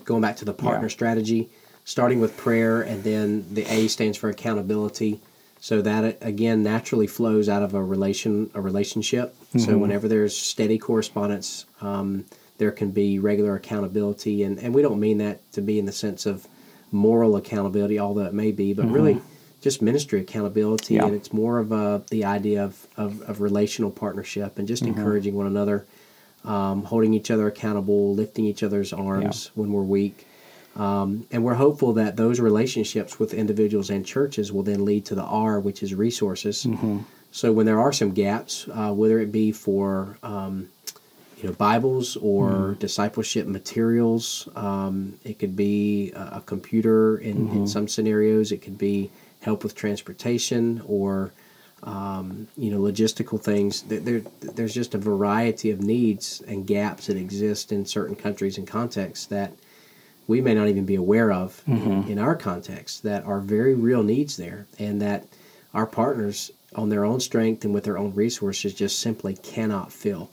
Going 0.06 0.22
back 0.22 0.38
to 0.38 0.46
the 0.46 0.54
partner 0.54 0.86
yeah. 0.86 0.92
strategy, 0.92 1.50
starting 1.84 2.20
with 2.20 2.38
prayer, 2.38 2.84
and 2.84 3.04
then 3.04 3.46
the 3.52 3.64
A 3.64 3.88
stands 3.88 4.18
for 4.18 4.30
accountability 4.30 5.20
so 5.68 5.82
that 5.82 6.18
again 6.22 6.64
naturally 6.64 7.08
flows 7.08 7.50
out 7.50 7.62
of 7.62 7.74
a 7.74 7.84
relation 7.84 8.50
a 8.54 8.62
relationship. 8.62 9.36
Mm-hmm. 9.50 9.60
So 9.60 9.78
whenever 9.78 10.08
there's 10.08 10.34
steady 10.34 10.78
correspondence, 10.78 11.66
um, 11.82 12.24
there 12.58 12.72
can 12.72 12.92
be 12.92 13.20
regular 13.20 13.56
accountability, 13.56 14.44
and 14.44 14.60
and 14.60 14.74
we 14.74 14.82
don't 14.82 14.98
mean 14.98 15.18
that 15.18 15.52
to 15.52 15.62
be 15.62 15.78
in 15.78 15.86
the 15.86 15.92
sense 15.92 16.26
of 16.26 16.48
moral 16.90 17.36
accountability, 17.36 18.00
although 18.00 18.24
it 18.24 18.34
may 18.34 18.54
be, 18.54 18.74
but 18.74 18.86
mm-hmm. 18.86 18.94
really 18.94 19.22
just 19.60 19.82
ministry 19.82 20.22
accountability, 20.22 20.94
yeah. 20.94 21.06
and 21.06 21.14
it's 21.14 21.34
more 21.34 21.60
of 21.60 21.74
a, 21.74 22.02
the 22.12 22.24
idea 22.24 22.64
of, 22.64 22.88
of, 22.96 23.22
of 23.24 23.42
relational 23.42 23.92
partnership 23.92 24.58
and 24.58 24.70
just 24.70 24.84
mm-hmm. 24.84 24.98
encouraging 24.98 25.36
one 25.36 25.48
another, 25.48 25.86
um, 26.46 26.84
holding 26.84 27.14
each 27.14 27.30
other 27.30 27.48
accountable, 27.48 28.14
lifting 28.16 28.46
each 28.46 28.64
other's 28.64 28.94
arms 28.94 29.52
yeah. 29.52 29.62
when 29.62 29.74
we're 29.74 29.82
weak. 29.82 30.27
Um, 30.78 31.26
and 31.32 31.44
we're 31.44 31.56
hopeful 31.56 31.94
that 31.94 32.16
those 32.16 32.40
relationships 32.40 33.20
with 33.20 33.34
individuals 33.34 33.90
and 33.90 34.06
churches 34.06 34.54
will 34.54 34.64
then 34.64 34.86
lead 34.86 35.06
to 35.06 35.16
the 35.16 35.24
R, 35.24 35.60
which 35.60 35.82
is 35.82 35.94
resources. 35.94 36.66
Mm-hmm. 36.66 37.00
So 37.32 37.52
when 37.52 37.66
there 37.66 37.80
are 37.80 37.92
some 37.92 38.14
gaps, 38.14 38.68
uh, 38.72 38.94
whether 38.94 39.20
it 39.20 39.32
be 39.32 39.52
for 39.52 40.18
um, 40.24 40.70
you 41.42 41.50
know 41.50 41.54
Bibles 41.54 42.16
or 42.18 42.76
discipleship 42.80 43.48
materials. 43.48 44.50
Um, 44.56 45.20
it 45.24 45.38
could 45.40 45.56
be 45.56 46.12
a, 46.14 46.38
a 46.38 46.44
computer 46.46 47.18
in, 47.18 47.50
in 47.50 47.68
some 47.68 47.88
scenarios. 47.88 48.52
It 48.52 48.62
could 48.62 48.78
be 48.78 49.12
help 49.42 49.64
with 49.64 49.76
transportation 49.76 50.82
or 50.88 51.32
um, 51.84 52.48
you 52.58 52.72
know 52.72 52.80
logistical 52.80 53.42
things. 53.42 53.84
There, 53.84 54.22
there's 54.42 54.74
just 54.74 54.96
a 54.96 54.98
variety 54.98 55.70
of 55.70 55.80
needs 55.80 56.42
and 56.48 56.66
gaps 56.66 57.06
that 57.08 57.18
exist 57.18 57.72
in 57.72 57.86
certain 57.86 58.16
countries 58.16 58.58
and 58.58 58.68
contexts 58.68 59.28
that 59.28 59.52
we 60.28 60.42
may 60.42 60.54
not 60.54 60.68
even 60.68 60.86
be 60.86 60.96
aware 60.96 61.32
of 61.32 61.64
in, 61.66 62.08
in 62.10 62.20
our 62.20 62.36
context 62.36 63.04
that 63.04 63.24
are 63.26 63.40
very 63.40 63.74
real 63.74 64.04
needs 64.04 64.38
there 64.38 64.68
and 64.78 65.02
that 65.02 65.26
our 65.74 65.86
partners 65.86 66.52
on 66.76 66.90
their 66.90 67.06
own 67.06 67.20
strength 67.20 67.64
and 67.64 67.74
with 67.74 67.86
their 67.86 67.98
own 67.98 68.14
resources 68.14 68.74
just 68.74 69.00
simply 69.00 69.36
cannot 69.36 69.92
fill. 69.92 70.30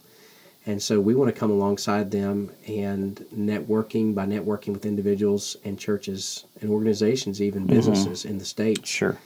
And 0.66 0.82
so 0.82 1.00
we 1.00 1.14
want 1.14 1.32
to 1.32 1.38
come 1.38 1.50
alongside 1.50 2.10
them 2.10 2.50
and 2.66 3.16
networking 3.34 4.14
by 4.14 4.26
networking 4.26 4.72
with 4.72 4.86
individuals 4.86 5.56
and 5.64 5.78
churches 5.78 6.44
and 6.60 6.70
organizations, 6.70 7.40
even 7.42 7.64
mm-hmm. 7.64 7.74
businesses 7.74 8.24
in 8.24 8.38
the 8.38 8.44
state, 8.44 8.86
Sure. 8.86 9.18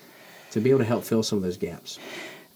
to 0.50 0.60
be 0.60 0.70
able 0.70 0.80
to 0.80 0.84
help 0.84 1.04
fill 1.04 1.22
some 1.22 1.38
of 1.38 1.44
those 1.44 1.56
gaps. 1.56 1.98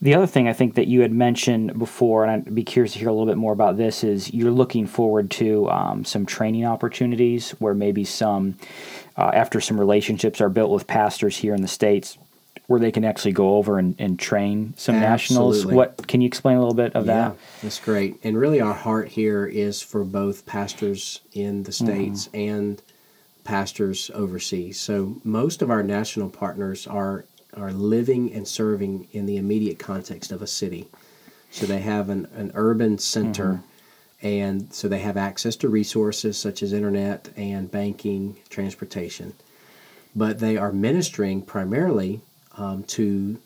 The 0.03 0.15
other 0.15 0.27
thing 0.27 0.49
I 0.49 0.53
think 0.53 0.75
that 0.75 0.87
you 0.87 0.99
had 0.99 1.13
mentioned 1.13 1.79
before, 1.79 2.25
and 2.25 2.31
I'd 2.31 2.53
be 2.53 2.65
curious 2.65 2.91
to 2.91 2.99
hear 2.99 3.07
a 3.07 3.13
little 3.13 3.25
bit 3.25 3.37
more 3.37 3.53
about 3.53 3.77
this, 3.77 4.03
is 4.03 4.33
you're 4.33 4.51
looking 4.51 4.85
forward 4.85 5.31
to 5.31 5.69
um, 5.69 6.03
some 6.03 6.25
training 6.25 6.65
opportunities 6.65 7.51
where 7.51 7.73
maybe 7.73 8.03
some, 8.03 8.55
uh, 9.17 9.31
after 9.33 9.61
some 9.61 9.79
relationships 9.79 10.41
are 10.41 10.49
built 10.49 10.71
with 10.71 10.87
pastors 10.87 11.37
here 11.37 11.55
in 11.55 11.61
the 11.61 11.69
States, 11.69 12.17
where 12.67 12.81
they 12.81 12.91
can 12.91 13.05
actually 13.05 13.31
go 13.31 13.55
over 13.55 13.79
and, 13.79 13.95
and 13.97 14.19
train 14.19 14.73
some 14.75 14.99
nationals. 14.99 15.65
What 15.65 16.05
Can 16.05 16.19
you 16.19 16.27
explain 16.27 16.57
a 16.57 16.59
little 16.59 16.75
bit 16.75 16.93
of 16.95 17.05
that? 17.05 17.13
Yeah, 17.13 17.29
that? 17.29 17.37
that's 17.61 17.79
great. 17.79 18.19
And 18.25 18.37
really, 18.37 18.59
our 18.59 18.73
heart 18.73 19.07
here 19.07 19.45
is 19.45 19.81
for 19.81 20.03
both 20.03 20.45
pastors 20.45 21.21
in 21.31 21.63
the 21.63 21.71
states 21.71 22.27
and 22.33 22.81
pastors 23.45 24.11
overseas. 24.13 24.81
So 24.81 25.21
most 25.23 25.61
of 25.61 25.71
our 25.71 25.81
national 25.81 26.29
partners 26.29 26.87
are 26.87 27.23
are 27.57 27.71
living 27.71 28.33
and 28.33 28.47
serving 28.47 29.07
in 29.11 29.25
the 29.25 29.37
immediate 29.37 29.79
context 29.79 30.31
of 30.31 30.41
a 30.41 30.47
city. 30.47 30.87
So 31.51 31.65
they 31.65 31.79
have 31.79 32.09
an, 32.09 32.27
an 32.35 32.51
urban 32.55 32.97
center, 32.97 33.61
and 34.21 34.73
so 34.73 34.87
they 34.87 34.99
have 34.99 35.17
access 35.17 35.55
to 35.57 35.69
resources 35.69 36.37
such 36.37 36.63
as 36.63 36.73
internet 36.73 37.29
and 37.35 37.69
banking, 37.69 38.37
transportation. 38.49 39.33
But 40.15 40.39
they 40.39 40.57
are 40.57 40.71
ministering 40.71 41.41
primarily 41.43 42.21
um, 42.57 42.83
to 42.83 43.39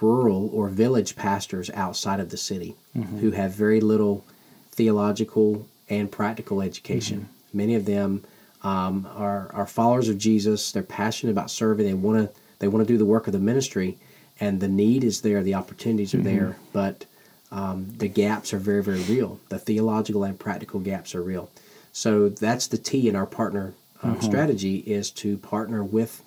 rural 0.00 0.50
or 0.52 0.68
village 0.68 1.16
pastors 1.16 1.70
outside 1.70 2.20
of 2.20 2.28
the 2.30 2.36
city 2.36 2.74
who 3.20 3.30
have 3.30 3.52
very 3.52 3.80
little 3.80 4.24
theological 4.72 5.66
and 5.88 6.10
practical 6.10 6.60
education. 6.60 7.28
Many 7.52 7.74
of 7.76 7.84
them 7.86 8.24
um, 8.62 9.06
are, 9.14 9.50
are 9.54 9.66
followers 9.66 10.08
of 10.08 10.18
Jesus. 10.18 10.72
They're 10.72 10.82
passionate 10.82 11.32
about 11.32 11.50
serving. 11.50 11.86
They 11.86 11.94
want 11.94 12.18
to 12.18 12.40
they 12.58 12.68
want 12.68 12.86
to 12.86 12.92
do 12.92 12.98
the 12.98 13.04
work 13.04 13.26
of 13.26 13.32
the 13.32 13.38
ministry, 13.38 13.98
and 14.40 14.60
the 14.60 14.68
need 14.68 15.04
is 15.04 15.20
there. 15.20 15.42
The 15.42 15.54
opportunities 15.54 16.14
are 16.14 16.22
there, 16.22 16.56
but 16.72 17.06
um, 17.50 17.86
the 17.98 18.08
gaps 18.08 18.52
are 18.52 18.58
very 18.58 18.82
very 18.82 19.02
real. 19.02 19.40
The 19.48 19.58
theological 19.58 20.24
and 20.24 20.38
practical 20.38 20.80
gaps 20.80 21.14
are 21.14 21.22
real. 21.22 21.50
So 21.92 22.28
that's 22.28 22.66
the 22.66 22.78
T 22.78 23.08
in 23.08 23.14
our 23.14 23.26
partner 23.26 23.74
um, 24.02 24.20
strategy 24.20 24.78
is 24.78 25.10
to 25.12 25.38
partner 25.38 25.82
with 25.82 26.22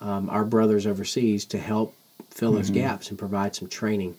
um, 0.00 0.28
our 0.28 0.44
brothers 0.44 0.86
overseas 0.86 1.44
to 1.46 1.58
help 1.58 1.94
fill 2.30 2.52
those 2.52 2.70
gaps 2.70 3.10
and 3.10 3.18
provide 3.18 3.54
some 3.54 3.68
training. 3.68 4.16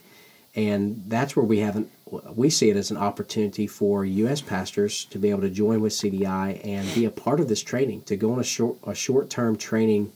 And 0.55 1.03
that's 1.07 1.35
where 1.35 1.45
we 1.45 1.59
haven't. 1.59 1.91
We 2.35 2.49
see 2.49 2.69
it 2.69 2.77
as 2.77 2.91
an 2.91 2.97
opportunity 2.97 3.65
for 3.65 4.05
U.S. 4.05 4.39
pastors 4.39 5.05
to 5.05 5.17
be 5.17 5.29
able 5.29 5.41
to 5.41 5.49
join 5.49 5.81
with 5.81 5.93
CDI 5.93 6.63
and 6.63 6.93
be 6.93 7.05
a 7.05 7.11
part 7.11 7.39
of 7.39 7.47
this 7.47 7.63
training, 7.63 8.03
to 8.03 8.15
go 8.15 8.33
on 8.33 8.39
a 8.39 8.43
short 8.43 8.77
a 8.85 8.93
short 8.93 9.29
term 9.29 9.57
training 9.57 10.11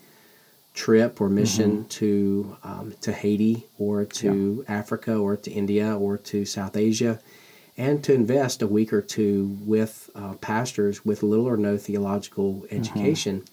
trip 0.78 1.20
or 1.20 1.28
mission 1.28 1.86
to 1.90 2.56
um, 2.63 2.94
to 3.02 3.12
Haiti 3.12 3.66
or 3.80 4.06
to 4.06 4.63
Africa 4.68 5.16
or 5.16 5.36
to 5.36 5.52
India 5.52 5.98
or 5.98 6.18
to 6.20 6.46
South 6.46 6.78
Asia, 6.78 7.20
and 7.76 8.04
to 8.04 8.13
invest 8.13 8.62
a 8.62 8.68
week 8.68 8.94
or 8.94 9.02
two 9.02 9.58
with 9.66 10.10
uh, 10.13 10.36
pastors 10.36 11.04
with 11.04 11.24
little 11.24 11.48
or 11.48 11.58
no 11.58 11.78
theological 11.78 12.66
education, 12.70 13.44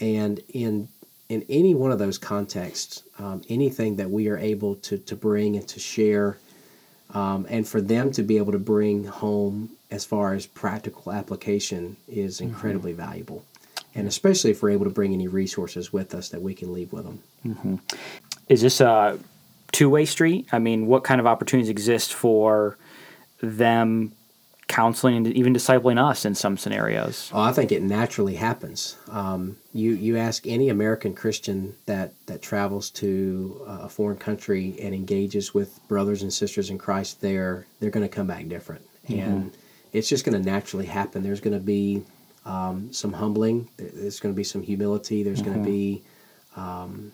and 0.00 0.40
in 0.48 0.88
in 1.28 1.44
any 1.50 1.74
one 1.74 1.92
of 1.92 1.98
those 1.98 2.18
contexts, 2.18 3.02
um, 3.18 3.42
anything 3.48 3.96
that 3.96 4.10
we 4.10 4.28
are 4.28 4.38
able 4.38 4.76
to, 4.76 4.98
to 4.98 5.16
bring 5.16 5.56
and 5.56 5.66
to 5.68 5.80
share, 5.80 6.38
um, 7.10 7.46
and 7.48 7.68
for 7.68 7.80
them 7.80 8.10
to 8.12 8.22
be 8.22 8.38
able 8.38 8.52
to 8.52 8.58
bring 8.58 9.04
home 9.04 9.70
as 9.90 10.04
far 10.04 10.34
as 10.34 10.46
practical 10.46 11.12
application 11.12 11.96
is 12.08 12.40
incredibly 12.40 12.92
valuable. 12.92 13.44
And 13.94 14.08
especially 14.08 14.50
if 14.50 14.62
we're 14.62 14.70
able 14.70 14.84
to 14.84 14.90
bring 14.90 15.12
any 15.12 15.28
resources 15.28 15.92
with 15.92 16.14
us 16.14 16.28
that 16.30 16.42
we 16.42 16.54
can 16.54 16.72
leave 16.72 16.92
with 16.92 17.04
them. 17.04 17.80
Is 18.48 18.60
this 18.62 18.80
a 18.80 19.18
two 19.72 19.88
way 19.88 20.04
street? 20.04 20.48
I 20.52 20.58
mean, 20.58 20.86
what 20.86 21.04
kind 21.04 21.20
of 21.20 21.26
opportunities 21.26 21.70
exist 21.70 22.12
for 22.12 22.76
them 23.40 24.12
counseling 24.66 25.16
and 25.16 25.26
even 25.28 25.54
discipling 25.54 26.02
us 26.02 26.24
in 26.24 26.34
some 26.34 26.56
scenarios? 26.56 27.30
Oh, 27.32 27.40
I 27.40 27.52
think 27.52 27.70
it 27.70 27.82
naturally 27.82 28.34
happens. 28.34 28.96
Um, 29.10 29.56
you 29.72 29.92
you 29.92 30.16
ask 30.16 30.46
any 30.46 30.68
American 30.68 31.14
Christian 31.14 31.74
that 31.86 32.14
that 32.26 32.42
travels 32.42 32.90
to 32.90 33.62
uh, 33.66 33.80
a 33.82 33.88
foreign 33.88 34.18
country 34.18 34.76
and 34.80 34.94
engages 34.94 35.54
with 35.54 35.86
brothers 35.88 36.22
and 36.22 36.32
sisters 36.32 36.70
in 36.70 36.78
Christ 36.78 37.20
there, 37.20 37.66
they're 37.80 37.90
going 37.90 38.08
to 38.08 38.14
come 38.14 38.26
back 38.26 38.48
different, 38.48 38.82
and 39.08 39.52
it's 39.92 40.08
just 40.08 40.24
going 40.24 40.40
to 40.40 40.50
naturally 40.50 40.86
happen. 40.86 41.22
There's 41.22 41.40
going 41.40 41.58
to 41.58 41.64
be 41.64 42.02
um, 42.44 42.92
some 42.92 43.12
humbling. 43.12 43.68
There's 43.76 44.20
going 44.20 44.34
to 44.34 44.36
be 44.36 44.44
some 44.44 44.62
humility. 44.62 45.22
There's 45.22 45.42
going 45.42 45.62
to 45.62 45.64
be 45.70 46.02
um, 46.56 47.12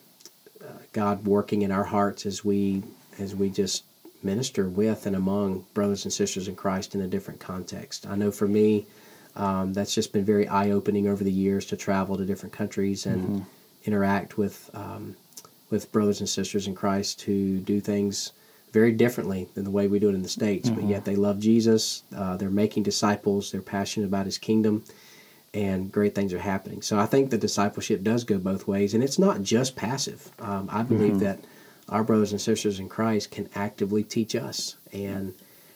uh, 0.62 0.72
God 0.92 1.26
working 1.26 1.62
in 1.62 1.70
our 1.72 1.84
hearts 1.84 2.26
as 2.26 2.44
we 2.44 2.82
as 3.18 3.34
we 3.34 3.50
just 3.50 3.84
minister 4.22 4.68
with 4.68 5.06
and 5.06 5.16
among 5.16 5.64
brothers 5.74 6.04
and 6.04 6.12
sisters 6.12 6.48
in 6.48 6.54
Christ 6.56 6.94
in 6.94 7.00
a 7.00 7.06
different 7.06 7.40
context. 7.40 8.06
I 8.06 8.16
know 8.16 8.30
for 8.30 8.46
me, 8.46 8.86
um, 9.36 9.72
that's 9.72 9.94
just 9.94 10.12
been 10.12 10.24
very 10.24 10.46
eye 10.48 10.70
opening 10.70 11.08
over 11.08 11.24
the 11.24 11.32
years 11.32 11.64
to 11.66 11.76
travel 11.76 12.16
to 12.16 12.24
different 12.24 12.52
countries 12.52 13.06
and 13.06 13.46
interact 13.84 14.36
with 14.36 14.68
um, 14.74 15.16
with 15.70 15.90
brothers 15.92 16.20
and 16.20 16.28
sisters 16.28 16.66
in 16.66 16.74
Christ 16.74 17.22
who 17.22 17.58
do 17.58 17.80
things 17.80 18.32
very 18.72 18.92
differently 18.92 19.48
than 19.54 19.64
the 19.64 19.70
way 19.70 19.86
we 19.86 19.98
do 19.98 20.08
it 20.08 20.14
in 20.14 20.22
the 20.22 20.28
states. 20.28 20.68
But 20.70 20.84
yet 20.84 21.04
they 21.04 21.16
love 21.16 21.38
Jesus. 21.40 22.02
Uh, 22.14 22.36
they're 22.36 22.50
making 22.50 22.82
disciples. 22.84 23.50
They're 23.50 23.62
passionate 23.62 24.06
about 24.06 24.26
His 24.26 24.38
kingdom. 24.38 24.84
And 25.52 25.90
great 25.90 26.14
things 26.14 26.32
are 26.32 26.38
happening. 26.38 26.80
So 26.80 26.98
I 26.98 27.06
think 27.06 27.30
the 27.30 27.38
discipleship 27.38 28.02
does 28.04 28.22
go 28.22 28.38
both 28.38 28.68
ways, 28.68 28.94
and 28.94 29.02
it's 29.02 29.18
not 29.18 29.42
just 29.42 29.74
passive. 29.74 30.30
Um, 30.38 30.68
I 30.70 30.84
believe 30.84 31.18
that 31.20 31.40
our 31.88 32.04
brothers 32.04 32.30
and 32.30 32.40
sisters 32.40 32.78
in 32.78 32.88
Christ 32.88 33.32
can 33.32 33.48
actively 33.54 34.04
teach 34.04 34.36
us. 34.36 34.76
And 34.92 35.34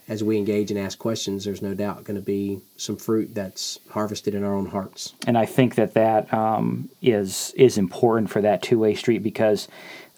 as 0.09 0.23
we 0.23 0.37
engage 0.37 0.71
and 0.71 0.79
ask 0.79 0.99
questions, 0.99 1.45
there's 1.45 1.63
no 1.63 1.75
doubt 1.75 2.05
going 2.05 2.17
to 2.17 2.25
be 2.25 2.61
some 2.77 2.97
fruit 2.97 3.35
that's 3.35 3.81
harvested 3.91 4.35
in 4.35 4.45
our 4.45 4.55
own 4.55 4.67
hearts. 4.67 5.15
and 5.27 5.39
I 5.39 5.47
think 5.47 5.77
that 5.77 5.95
that 5.95 6.33
um, 6.33 6.91
is 7.03 7.53
is 7.57 7.79
important 7.79 8.31
for 8.31 8.41
that 8.43 8.63
two 8.63 8.79
way 8.79 8.95
street 8.95 9.23
because 9.23 9.67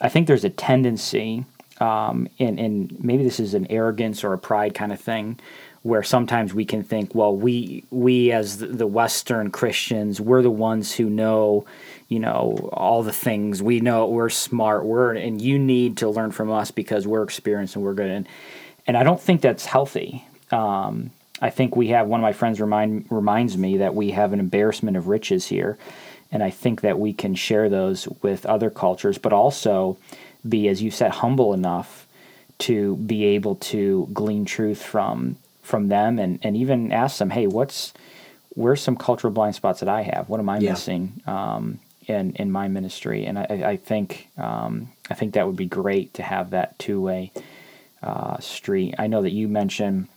I 0.01 0.09
think 0.09 0.27
there's 0.27 0.45
a 0.45 0.51
tendency, 0.51 1.45
um, 1.81 2.29
and 2.39 2.59
and 2.59 3.05
maybe 3.05 3.23
this 3.23 3.39
is 3.39 3.55
an 3.55 3.67
arrogance 3.71 4.25
or 4.25 4.33
a 4.33 4.39
pride 4.39 4.75
kind 4.75 4.93
of 4.93 5.01
thing, 5.01 5.39
where 5.87 6.03
sometimes 6.03 6.53
we 6.53 6.65
can 6.65 6.83
think, 6.83 7.15
well, 7.15 7.35
we 7.35 7.85
we 7.91 8.33
as 8.33 8.59
the, 8.59 8.89
Western 8.89 9.53
Christians, 9.53 10.21
we're 10.21 10.43
the 10.43 10.51
ones 10.51 10.93
who 10.93 11.09
know, 11.09 11.65
you 12.09 12.19
know, 12.19 12.69
all 12.73 13.05
the 13.05 13.13
things 13.13 13.63
we 13.63 13.79
know. 13.79 14.05
We're 14.09 14.29
smart. 14.29 14.85
We're 14.85 15.15
and 15.15 15.41
you 15.41 15.61
need 15.61 15.99
to 15.99 16.09
learn 16.09 16.33
from 16.33 16.51
us 16.51 16.73
because 16.73 17.07
we're 17.07 17.23
experienced 17.23 17.77
and 17.77 17.85
we're 17.85 17.95
good. 17.95 18.11
And 18.11 18.29
and 18.89 18.97
I 18.97 19.05
don't 19.05 19.21
think 19.21 19.43
that's 19.43 19.65
healthy. 19.65 20.25
Um, 20.51 21.13
I 21.41 21.51
think 21.51 21.77
we 21.77 21.89
have 21.89 22.09
one 22.09 22.19
of 22.19 22.23
my 22.23 22.33
friends 22.33 22.61
remind 22.61 23.07
reminds 23.09 23.57
me 23.57 23.77
that 23.77 23.95
we 23.95 24.11
have 24.11 24.33
an 24.33 24.41
embarrassment 24.41 24.97
of 24.97 25.07
riches 25.07 25.47
here, 25.47 25.79
and 26.33 26.43
I 26.43 26.51
think 26.51 26.81
that 26.81 26.99
we 26.99 27.13
can 27.13 27.37
share 27.37 27.69
those 27.69 28.09
with 28.23 28.45
other 28.45 28.71
cultures, 28.71 29.19
but 29.19 29.33
also 29.33 29.99
be, 30.49 30.67
as 30.67 30.83
you 30.83 30.91
said, 30.91 31.13
humble 31.13 31.55
enough 31.55 32.09
to 32.59 32.97
be 32.97 33.25
able 33.25 33.55
to 33.57 34.09
glean 34.13 34.45
truth 34.45 34.83
from 34.83 35.37
from 35.67 35.89
them, 35.89 36.19
and 36.19 36.39
and 36.43 36.57
even 36.57 36.93
ask 36.93 37.19
them, 37.19 37.31
hey, 37.31 37.47
what's 37.47 37.93
where's 38.51 38.81
some 38.81 38.97
cultural 38.97 39.33
blind 39.33 39.55
spots 39.55 39.81
that 39.81 39.89
I 39.89 40.03
have? 40.03 40.29
What 40.29 40.41
am 40.41 40.49
I 40.49 40.59
Yeah. 40.59 40.71
missing 40.71 41.21
um, 41.27 41.79
in 42.07 42.33
in 42.37 42.51
my 42.51 42.69
ministry? 42.69 43.27
And 43.27 43.39
I, 43.39 43.45
I 43.73 43.77
think 43.77 44.29
um, 44.39 44.89
I 45.11 45.15
think 45.15 45.35
that 45.35 45.47
would 45.47 45.57
be 45.57 45.67
great 45.67 46.15
to 46.15 46.23
have 46.23 46.51
that 46.51 46.79
two 46.79 47.01
way 47.01 47.33
uh, 48.03 48.39
street. 48.39 48.95
I 48.99 49.07
know 49.09 49.23
that 49.23 49.33
you 49.33 49.49
mentioned 49.49 50.09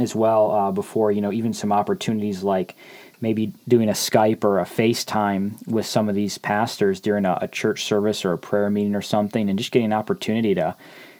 as 0.00 0.14
well 0.14 0.50
uh, 0.52 0.70
before, 0.72 1.10
you 1.10 1.20
know, 1.20 1.32
even 1.32 1.52
some 1.52 1.72
opportunities 1.72 2.42
like 2.44 2.76
maybe 3.20 3.52
doing 3.66 3.88
a 3.88 3.92
Skype 3.92 4.44
or 4.44 4.60
a 4.60 4.64
FaceTime 4.64 5.66
with 5.66 5.86
some 5.86 6.08
of 6.08 6.14
these 6.14 6.38
pastors 6.38 7.00
during 7.00 7.24
a, 7.24 7.36
a 7.42 7.48
church 7.48 7.82
service 7.84 8.24
or 8.24 8.32
a 8.32 8.38
prayer 8.38 8.70
meeting 8.70 8.94
or 8.94 9.02
something, 9.02 9.50
and 9.50 9.58
just 9.58 9.72
getting 9.72 9.86
an 9.86 9.92
opportunity 9.92 10.54
to 10.54 10.76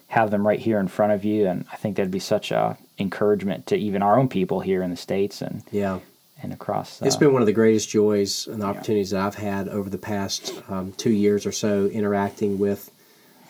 have 0.09 0.31
them 0.31 0.47
right 0.47 0.59
here 0.59 0.79
in 0.81 0.89
front 0.89 1.13
of 1.13 1.25
you. 1.25 1.47
And 1.47 1.65
I 1.73 1.77
think 1.77 1.97
that'd 1.97 2.11
be 2.11 2.19
such 2.19 2.51
a 2.51 2.77
encouragement 2.99 3.67
to 3.69 3.77
even 3.77 4.03
our 4.03 4.19
own 4.19 4.29
people 4.29 4.61
here 4.61 4.83
in 4.83 4.91
the 4.91 4.97
states 4.97 5.41
and 5.43 5.63
Yeah. 5.71 6.01
and 6.43 6.53
across. 6.53 7.01
Uh, 7.03 7.07
It's 7.07 7.17
been 7.17 7.33
one 7.33 7.43
of 7.43 7.47
the 7.47 7.53
greatest 7.53 7.89
joys 7.89 8.47
and 8.47 8.63
opportunities 8.63 9.11
that 9.11 9.21
I've 9.21 9.35
had 9.37 9.69
over 9.69 9.91
the 9.91 9.99
past 9.99 10.53
um, 10.69 10.93
two 10.97 11.11
years 11.11 11.47
or 11.47 11.53
so 11.53 11.87
interacting 11.87 12.59
with 12.59 12.91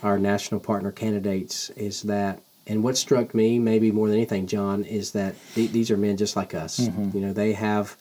our 0.02 0.18
national 0.18 0.60
partner 0.60 0.90
candidates. 0.92 1.70
Is 1.70 2.02
that, 2.02 2.40
and 2.66 2.82
what 2.82 2.96
struck 2.96 3.34
me 3.34 3.58
maybe 3.58 3.90
more 3.92 4.08
than 4.08 4.16
anything, 4.16 4.46
John, 4.46 4.84
is 4.84 5.12
that 5.12 5.34
th- 5.54 5.70
these 5.72 5.90
are 5.90 5.96
men 5.96 6.16
just 6.16 6.34
like 6.36 6.54
us. 6.54 6.78
You 6.78 7.20
know, 7.20 7.32
they 7.32 7.52
have 7.52 7.96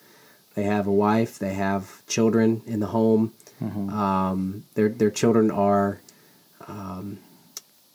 they 0.55 0.63
have 0.63 0.87
a 0.87 0.91
wife, 0.91 1.37
they 1.37 1.53
have 1.53 2.03
children 2.07 2.61
in 2.65 2.79
the 2.79 2.87
home. 2.87 3.33
Um, 3.61 4.63
their 4.75 4.89
their 4.89 5.11
children 5.11 5.51
are, 5.51 5.99
um, 6.67 7.19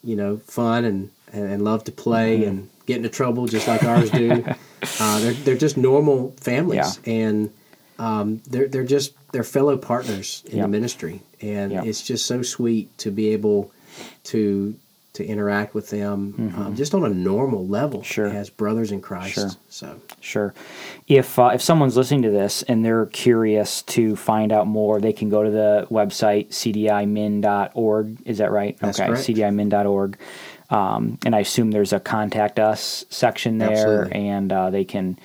you 0.05 0.17
know, 0.17 0.37
fun 0.39 0.85
and, 0.85 1.11
and, 1.33 1.51
and 1.53 1.65
love 1.65 1.85
to 1.85 1.93
play 1.93 2.45
and 2.45 2.69
get 2.87 2.97
into 2.97 3.09
trouble 3.09 3.47
just 3.47 3.69
like 3.69 3.85
ours 3.85 4.11
do. 4.11 4.45
uh, 5.01 5.21
they're 5.21 5.33
they're 5.33 5.57
just 5.57 5.77
normal 5.77 6.33
families 6.41 6.99
and 7.07 7.51
um, 7.99 8.43
they're 8.49 8.69
they're 8.69 8.85
just 8.85 9.13
they're 9.33 9.45
fellow 9.45 9.77
partners 9.77 10.43
in 10.47 10.57
Yeah. 10.59 10.63
the 10.65 10.69
ministry, 10.69 11.23
and 11.41 11.73
Yeah. 11.73 11.85
it's 11.85 12.03
just 12.03 12.27
so 12.27 12.43
sweet 12.43 12.97
to 12.99 13.11
be 13.11 13.29
able 13.29 13.71
to 14.25 14.75
to 15.15 15.25
interact 15.27 15.75
with 15.75 15.91
them 15.91 16.55
um, 16.57 16.75
just 16.75 16.95
on 16.95 17.05
a 17.05 17.09
normal 17.11 17.67
level 17.67 18.01
Mm-hmm. 18.01 18.05
Sure. 18.07 18.27
as 18.29 18.49
brothers 18.49 18.91
in 18.93 19.01
Christ. 19.03 19.35
Sure. 19.35 19.51
So 19.69 20.01
Sure. 20.21 20.55
If 21.07 21.39
uh, 21.39 21.51
if 21.53 21.61
someone's 21.61 21.97
listening 21.97 22.23
to 22.23 22.31
this 22.31 22.63
and 22.63 22.85
they're 22.85 23.07
curious 23.07 23.83
to 23.83 24.17
find 24.17 24.53
out 24.53 24.67
more, 24.67 25.01
they 25.01 25.13
can 25.13 25.29
go 25.29 25.43
to 25.43 25.51
the 25.51 25.87
website 25.91 26.49
cdimin.org. 27.17 28.19
Is 28.25 28.39
that 28.39 28.51
right? 28.53 28.79
That's 28.79 28.99
okay, 29.01 29.09
correct. 29.09 29.25
cdimin.org. 29.27 30.19
Um, 30.71 31.19
and 31.27 31.35
I 31.37 31.41
assume 31.41 31.71
there's 31.71 31.93
a 31.93 32.01
contact 32.01 32.59
us 32.59 33.05
section 33.11 33.59
there, 33.59 33.73
Absolutely. 34.05 34.13
and 34.29 34.53
uh, 34.53 34.71
they 34.71 34.85
can 34.85 35.19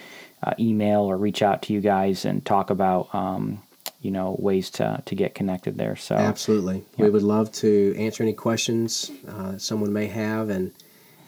uh, 0.44 0.54
email 0.60 1.02
or 1.02 1.16
reach 1.18 1.42
out 1.42 1.62
to 1.64 1.74
you 1.74 1.80
guys 1.80 2.26
and 2.26 2.44
talk 2.46 2.70
about 2.70 3.08
um, 3.16 3.62
you 4.02 4.12
know 4.12 4.36
ways 4.40 4.70
to 4.72 5.02
to 5.06 5.16
get 5.16 5.36
connected 5.36 5.78
there. 5.78 5.96
So 5.96 6.16
absolutely, 6.16 6.84
we 6.98 7.10
would 7.10 7.24
love 7.24 7.52
to 7.54 7.96
answer 7.98 8.24
any 8.24 8.34
questions 8.34 9.12
uh, 9.28 9.58
someone 9.58 9.92
may 9.94 10.08
have, 10.08 10.50
and 10.50 10.72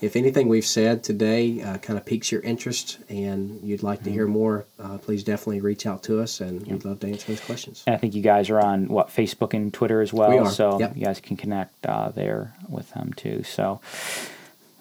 if 0.02 0.16
anything 0.16 0.48
we've 0.48 0.66
said 0.66 1.04
today 1.04 1.62
uh, 1.62 1.78
kind 1.80 2.00
of 2.00 2.06
piques 2.06 2.32
your 2.32 2.42
interest 2.42 3.00
and 3.10 3.60
you'd 3.62 3.84
like 3.84 4.04
to 4.04 4.12
hear 4.12 4.26
Mm-hmm. 4.26 4.34
more, 4.34 4.66
uh, 4.80 4.98
please 4.98 5.24
definitely 5.26 5.60
reach 5.60 5.86
out 5.86 6.04
to 6.04 6.22
us, 6.22 6.40
and 6.40 6.66
we'd 6.68 6.86
love 6.86 7.00
to 7.02 7.08
answer 7.10 7.28
those 7.34 7.42
questions. 7.42 7.84
And 7.86 7.96
I 7.96 7.98
think 7.98 8.14
you 8.16 8.22
guys 8.22 8.50
are 8.50 8.62
on 8.62 8.88
what 8.88 9.10
Facebook 9.10 9.54
and 9.54 9.74
Twitter 9.74 10.02
as 10.02 10.14
well. 10.14 10.44
We 10.44 10.50
So 10.50 10.80
yep. 10.80 10.96
you 10.96 11.04
guys 11.06 11.20
can 11.20 11.36
connect 11.36 11.86
uh, 11.86 12.10
there 12.10 12.54
with 12.70 12.90
them 12.92 13.12
too. 13.14 13.44
So, 13.44 13.82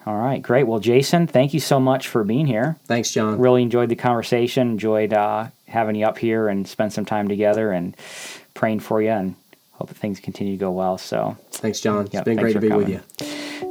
all 0.07 0.17
right, 0.17 0.41
great. 0.41 0.69
Well, 0.69 0.79
Jason, 0.79 1.27
thank 1.27 1.53
you 1.53 1.61
so 1.61 1.81
much 1.81 2.07
for 2.07 2.23
being 2.23 2.47
here. 2.47 2.77
Thanks, 2.85 3.11
John. 3.11 3.39
Really 3.39 3.63
enjoyed 3.63 3.89
the 3.89 3.97
conversation. 3.97 4.71
Enjoyed 4.71 5.13
uh, 5.13 5.49
having 5.69 5.95
you 5.97 6.07
up 6.07 6.19
here 6.19 6.49
and 6.49 6.67
spend 6.67 6.93
some 6.93 7.05
time 7.05 7.29
together 7.29 7.71
and 7.73 7.97
praying 8.55 8.81
for 8.81 9.01
you 9.03 9.11
and 9.11 9.35
hope 9.73 9.89
that 9.89 9.97
things 9.97 10.19
continue 10.21 10.53
to 10.55 10.59
go 10.59 10.71
well. 10.73 10.99
So, 10.99 11.37
Thanks, 11.53 11.81
John. 11.81 12.05
It's 12.07 12.15
Yep, 12.15 12.25
been 12.25 12.37
great 12.37 12.55
to 12.55 12.61
be 12.61 12.71
with 12.71 12.89
you. 12.89 13.01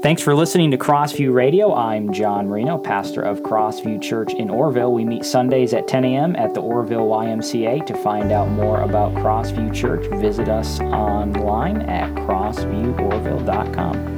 Thanks 0.02 0.22
for 0.22 0.36
listening 0.36 0.70
to 0.72 0.78
Crossview 0.78 1.34
Radio. 1.34 1.74
I'm 1.74 2.12
John 2.14 2.48
Marino, 2.48 2.78
pastor 2.78 3.22
of 3.24 3.40
Crossview 3.42 4.02
Church 4.02 4.32
in 4.34 4.48
Orrville. 4.50 4.94
We 4.94 5.04
meet 5.06 5.26
Sundays 5.26 5.74
at 5.74 5.88
10 5.88 6.06
a.m. 6.06 6.36
at 6.36 6.54
the 6.54 6.62
Orrville 6.62 7.08
YMCA. 7.10 7.84
To 7.86 7.96
find 8.04 8.32
out 8.32 8.48
more 8.50 8.82
about 8.82 9.14
Crossview 9.14 9.74
Church, 9.74 10.06
visit 10.22 10.50
us 10.50 10.80
online 10.82 11.82
at 11.84 12.14
crossvieworville.com. 12.16 14.17